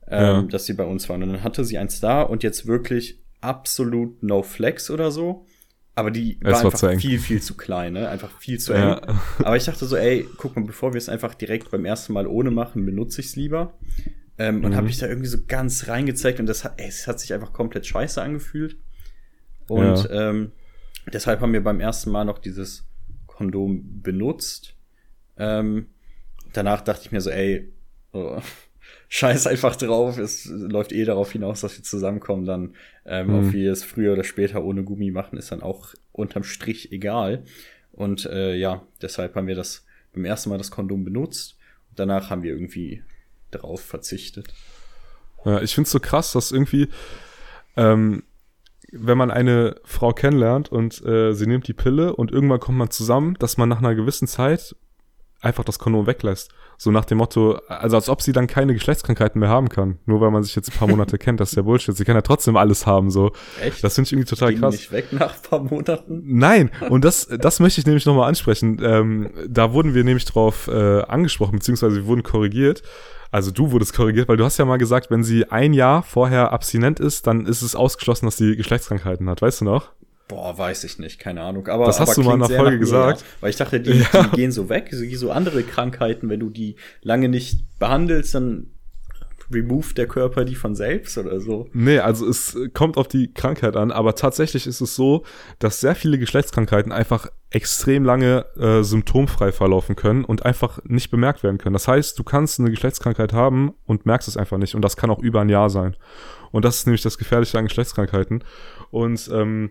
[0.09, 0.43] Ähm, Ja.
[0.43, 1.23] Dass sie bei uns waren.
[1.23, 5.47] Und dann hatte sie eins da und jetzt wirklich absolut no flex oder so.
[5.95, 8.09] Aber die war war einfach viel, viel zu klein, ne?
[8.09, 8.81] Einfach viel zu eng.
[8.81, 9.01] ja.
[9.45, 12.27] Aber ich dachte so, ey, guck mal, bevor wir es einfach direkt beim ersten Mal
[12.27, 13.75] ohne machen, benutze ich es lieber.
[14.39, 14.77] Ähm, Und Mhm.
[14.77, 17.53] habe ich da irgendwie so ganz reingezeigt und das hat, ey, es hat sich einfach
[17.53, 18.77] komplett scheiße angefühlt.
[19.73, 20.53] Und ähm,
[21.13, 22.85] deshalb haben wir beim ersten Mal noch dieses
[23.27, 24.75] Kondom benutzt.
[25.39, 25.87] Ähm,
[26.53, 27.73] danach dachte ich mir so, ey,
[28.13, 28.41] oh,
[29.09, 30.19] scheiß einfach drauf.
[30.19, 32.45] Es läuft eh darauf hinaus, dass wir zusammenkommen.
[32.45, 32.75] Dann,
[33.07, 33.35] ähm, Mhm.
[33.35, 37.45] ob wir es früher oder später ohne Gummi machen, ist dann auch unterm Strich egal.
[37.93, 41.57] Und äh, ja, deshalb haben wir das beim ersten Mal das Kondom benutzt.
[41.97, 43.03] Danach haben wir irgendwie
[43.51, 44.49] darauf verzichtet.
[45.45, 46.89] Ja, ich find's so krass, dass irgendwie,
[47.77, 48.23] ähm,
[48.93, 52.91] wenn man eine Frau kennenlernt und äh, sie nimmt die Pille und irgendwann kommt man
[52.91, 54.77] zusammen, dass man nach einer gewissen Zeit
[55.41, 56.53] einfach das Kondom weglässt.
[56.79, 59.99] So nach dem Motto, also als ob sie dann keine Geschlechtskrankheiten mehr haben kann.
[60.07, 61.97] Nur weil man sich jetzt ein paar Monate kennt, das ist ja Bullshit.
[61.97, 63.33] Sie kann ja trotzdem alles haben, so.
[63.61, 63.83] Echt?
[63.83, 64.75] Das finde ich irgendwie total Ging krass.
[64.75, 66.23] nicht weg nach ein paar Monaten?
[66.25, 68.81] Nein, und das, das möchte ich nämlich nochmal ansprechen.
[68.83, 72.83] Ähm, da wurden wir nämlich drauf äh, angesprochen, beziehungsweise wir wurden korrigiert.
[73.33, 76.53] Also du wurdest korrigiert, weil du hast ja mal gesagt, wenn sie ein Jahr vorher
[76.53, 79.41] abstinent ist, dann ist es ausgeschlossen, dass sie Geschlechtskrankheiten hat.
[79.43, 79.91] Weißt du noch?
[80.29, 81.67] Boah, weiß ich nicht, keine Ahnung.
[81.69, 83.21] Aber, Das hast aber du mal in sehr Folge nach gesagt.
[83.21, 83.27] Ja.
[83.41, 84.23] Weil ich dachte, die, Ja.
[84.25, 88.35] die gehen so weg, so wie so andere Krankheiten, wenn du die lange nicht behandelst,
[88.35, 88.67] dann
[89.53, 91.69] remove der Körper die von selbst oder so.
[91.73, 95.25] Nee, also es kommt auf die Krankheit an, aber tatsächlich ist es so,
[95.59, 101.43] dass sehr viele Geschlechtskrankheiten einfach extrem lange äh, symptomfrei verlaufen können und einfach nicht bemerkt
[101.43, 101.75] werden können.
[101.75, 105.11] Das heißt, du kannst eine Geschlechtskrankheit haben und merkst es einfach nicht und das kann
[105.11, 105.97] auch über ein Jahr sein.
[106.51, 108.45] Und das ist nämlich das Gefährliche an Geschlechtskrankheiten.
[108.91, 109.71] Und ähm,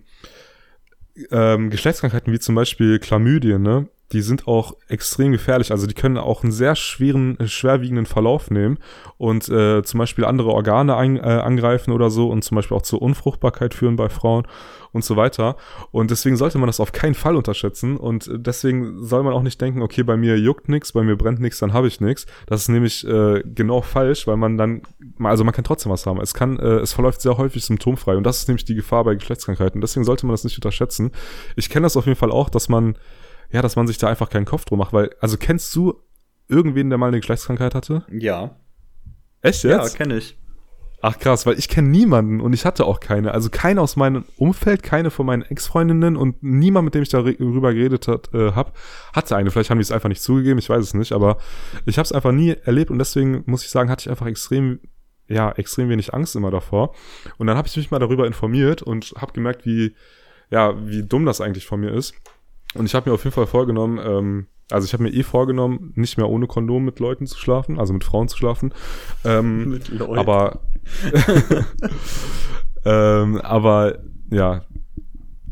[1.32, 5.72] ähm, Geschlechtskrankheiten wie zum Beispiel Chlamydien, ne, die sind auch extrem gefährlich.
[5.72, 8.78] Also die können auch einen sehr schweren, äh, schwerwiegenden Verlauf nehmen
[9.18, 12.82] und äh, zum Beispiel andere Organe ein, äh, angreifen oder so und zum Beispiel auch
[12.82, 14.46] zur Unfruchtbarkeit führen bei Frauen
[14.92, 15.56] und so weiter.
[15.92, 19.44] Und deswegen sollte man das auf keinen Fall unterschätzen und äh, deswegen soll man auch
[19.44, 22.26] nicht denken, okay, bei mir juckt nichts, bei mir brennt nichts, dann habe ich nichts.
[22.48, 24.82] Das ist nämlich äh, genau falsch, weil man dann,
[25.24, 26.20] also man kann trotzdem was haben.
[26.20, 29.16] Es kann, äh, es verläuft sehr häufig symptomfrei und das ist nämlich die Gefahr bei
[29.16, 29.82] Geschlechtskrankheiten.
[29.82, 31.12] Deswegen sollte man das nicht unterschätzen.
[31.56, 32.96] Ich kenne das auf jeden Fall auch, dass man
[33.52, 36.02] ja, dass man sich da einfach keinen Kopf drum macht, weil, also kennst du
[36.48, 38.06] irgendwen, der mal eine Geschlechtskrankheit hatte?
[38.12, 38.56] Ja.
[39.42, 39.96] Echt Ja, jetzt?
[39.96, 40.38] kenne ich.
[41.04, 43.34] Ach krass, weil ich kenne niemanden und ich hatte auch keine.
[43.34, 47.74] Also keine aus meinem Umfeld, keine von meinen Ex-Freundinnen und niemand, mit dem ich darüber
[47.74, 48.78] geredet hat, äh, hab,
[49.12, 49.50] hatte eine.
[49.50, 51.38] Vielleicht haben die es einfach nicht zugegeben, ich weiß es nicht, aber
[51.88, 54.80] ich habe es einfach nie erlebt und deswegen muss ich sagen, hatte ich einfach extrem,
[55.28, 56.94] ja, extrem wenig Angst immer davor.
[57.40, 59.96] Und dann habe ich mich mal darüber informiert und habe gemerkt, wie,
[60.52, 62.14] ja, wie dumm das eigentlich von mir ist.
[62.74, 65.92] Und ich habe mir auf jeden Fall vorgenommen, ähm, also ich habe mir eh vorgenommen,
[65.96, 68.74] nicht mehr ohne Kondom mit Leuten zu schlafen, also mit Frauen zu schlafen.
[69.26, 70.18] Ähm, Mit Leuten.
[70.18, 70.62] aber
[72.86, 74.00] ähm, aber
[74.32, 74.66] ja,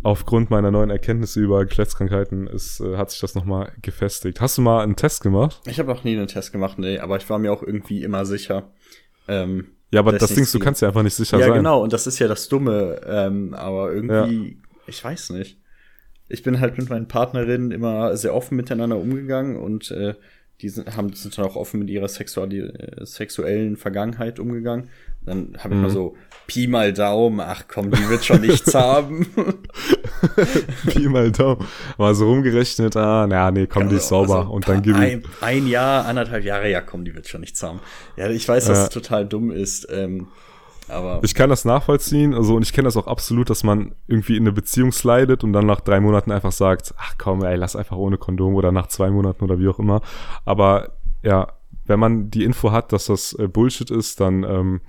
[0.04, 4.40] aufgrund meiner neuen Erkenntnisse über Geschlechtskrankheiten ist, äh, hat sich das nochmal gefestigt.
[4.40, 5.62] Hast du mal einen Test gemacht?
[5.66, 8.26] Ich habe noch nie einen Test gemacht, nee, aber ich war mir auch irgendwie immer
[8.26, 8.72] sicher.
[9.28, 11.56] Ähm, Ja, aber Das ist Ding, nicht du kannst ja einfach nicht sicher ja, sein.
[11.56, 13.02] genau, und das ist ja das Dumme.
[13.06, 15.60] Ähm, aber irgendwie, ich weiß nicht.
[16.30, 20.14] Ich bin halt mit meinen Partnerinnen immer sehr offen miteinander umgegangen und äh,
[20.62, 24.90] die sind, haben, sind dann auch offen mit ihrer sexuali äh, sexuellen Vergangenheit umgegangen.
[25.26, 25.82] Dann habe ich Mhm.
[25.82, 26.16] mal so
[26.48, 29.28] Pi mal Daumen, ach komm, die wird schon nichts haben.
[30.88, 31.66] Pi mal Daumen.
[31.98, 34.40] Mal so rumgerechnet, ah, na, nee, komm, die ist Also, sauber.
[34.42, 35.44] also und dann gib ein, ich.
[35.44, 37.80] ein Jahr, anderthalb Jahre, ja komm, die wird schon nichts haben.
[38.18, 38.84] Ja, ich weiß, dass Ja.
[38.86, 40.28] es total dumm ist, ähm,
[40.90, 44.38] aber Ich kann das nachvollziehen, also und ich kenne das auch absolut, dass man irgendwie
[44.38, 47.76] in eine Beziehung slidet und dann nach drei Monaten einfach sagt, ach komm, ey, lass
[47.76, 50.02] einfach ohne Kondom oder nach zwei Monaten oder wie auch immer.
[50.46, 50.92] Aber
[51.24, 51.54] ja,
[51.86, 54.82] wenn man die Info hat, dass das äh, Bullshit ist, dann ähm,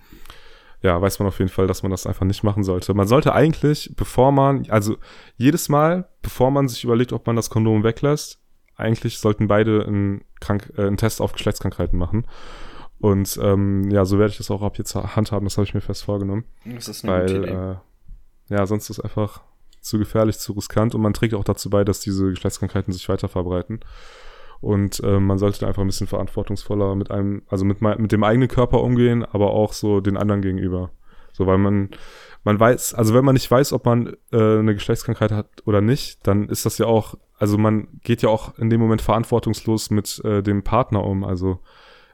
[0.83, 2.95] ja, weiß man auf jeden Fall, dass man das einfach nicht machen sollte.
[2.95, 4.97] Man sollte eigentlich, bevor man, also
[5.37, 8.41] jedes Mal, bevor man sich überlegt, ob man das Kondom weglässt,
[8.77, 12.27] eigentlich sollten beide einen, Krank äh, einen Test auf Geschlechtskrankheiten machen.
[13.01, 15.81] Und ähm, ja, so werde ich das auch ab jetzt handhaben, das habe ich mir
[15.81, 16.45] fest vorgenommen.
[16.67, 19.41] das ist eine Weil, äh, ja, sonst ist es einfach
[19.81, 23.29] zu gefährlich, zu riskant und man trägt auch dazu bei, dass diese Geschlechtskrankheiten sich weiter
[23.29, 23.81] verbreiten.
[24.61, 28.23] Und äh, man sollte da einfach ein bisschen verantwortungsvoller mit einem, also mit, mit dem
[28.23, 30.91] eigenen Körper umgehen, aber auch so den anderen gegenüber.
[31.33, 31.89] So, weil man,
[32.45, 36.27] man weiß, also wenn man nicht weiß, ob man äh, eine Geschlechtskrankheit hat oder nicht,
[36.27, 40.21] dann ist das ja auch, also man geht ja auch in dem Moment verantwortungslos mit
[40.25, 41.25] äh, dem Partner um.
[41.25, 41.61] Also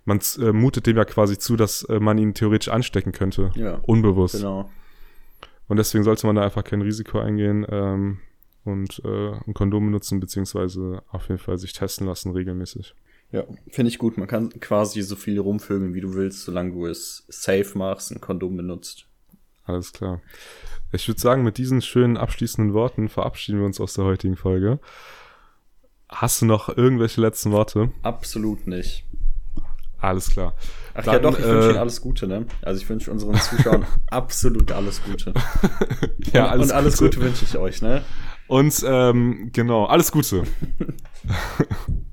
[0.07, 3.51] man äh, mutet dem ja quasi zu, dass äh, man ihn theoretisch anstecken könnte.
[3.55, 4.37] Ja, Unbewusst.
[4.37, 4.71] genau.
[5.69, 8.21] Und deswegen sollte man da einfach kein Risiko eingehen ähm,
[8.65, 12.95] und äh, ein Kondom benutzen, beziehungsweise auf jeden Fall sich testen lassen regelmäßig.
[13.33, 14.17] Ja, finde ich gut.
[14.17, 18.21] Man kann quasi so viel rumvögeln, wie du willst, solange du es safe machst, ein
[18.21, 19.09] Kondom benutzt.
[19.65, 20.23] Alles klar.
[20.93, 24.79] Ich würde sagen, mit diesen schönen abschließenden Worten verabschieden wir uns aus der heutigen Folge.
[26.09, 27.91] Hast du noch irgendwelche letzten Worte?
[28.03, 29.05] Absolut nicht.
[29.99, 30.55] Alles klar.
[30.95, 32.47] Ach Dann, ja, doch, ich wünsche äh, Ihnen alles Gute, ne?
[32.63, 35.33] Also ich wünsche unseren Zuschauern absolut alles Gute.
[36.33, 37.17] Ja, und, alles und alles Gute.
[37.17, 38.03] Gute wünsche ich euch, ne?
[38.49, 40.43] Und ähm, genau, alles Gute.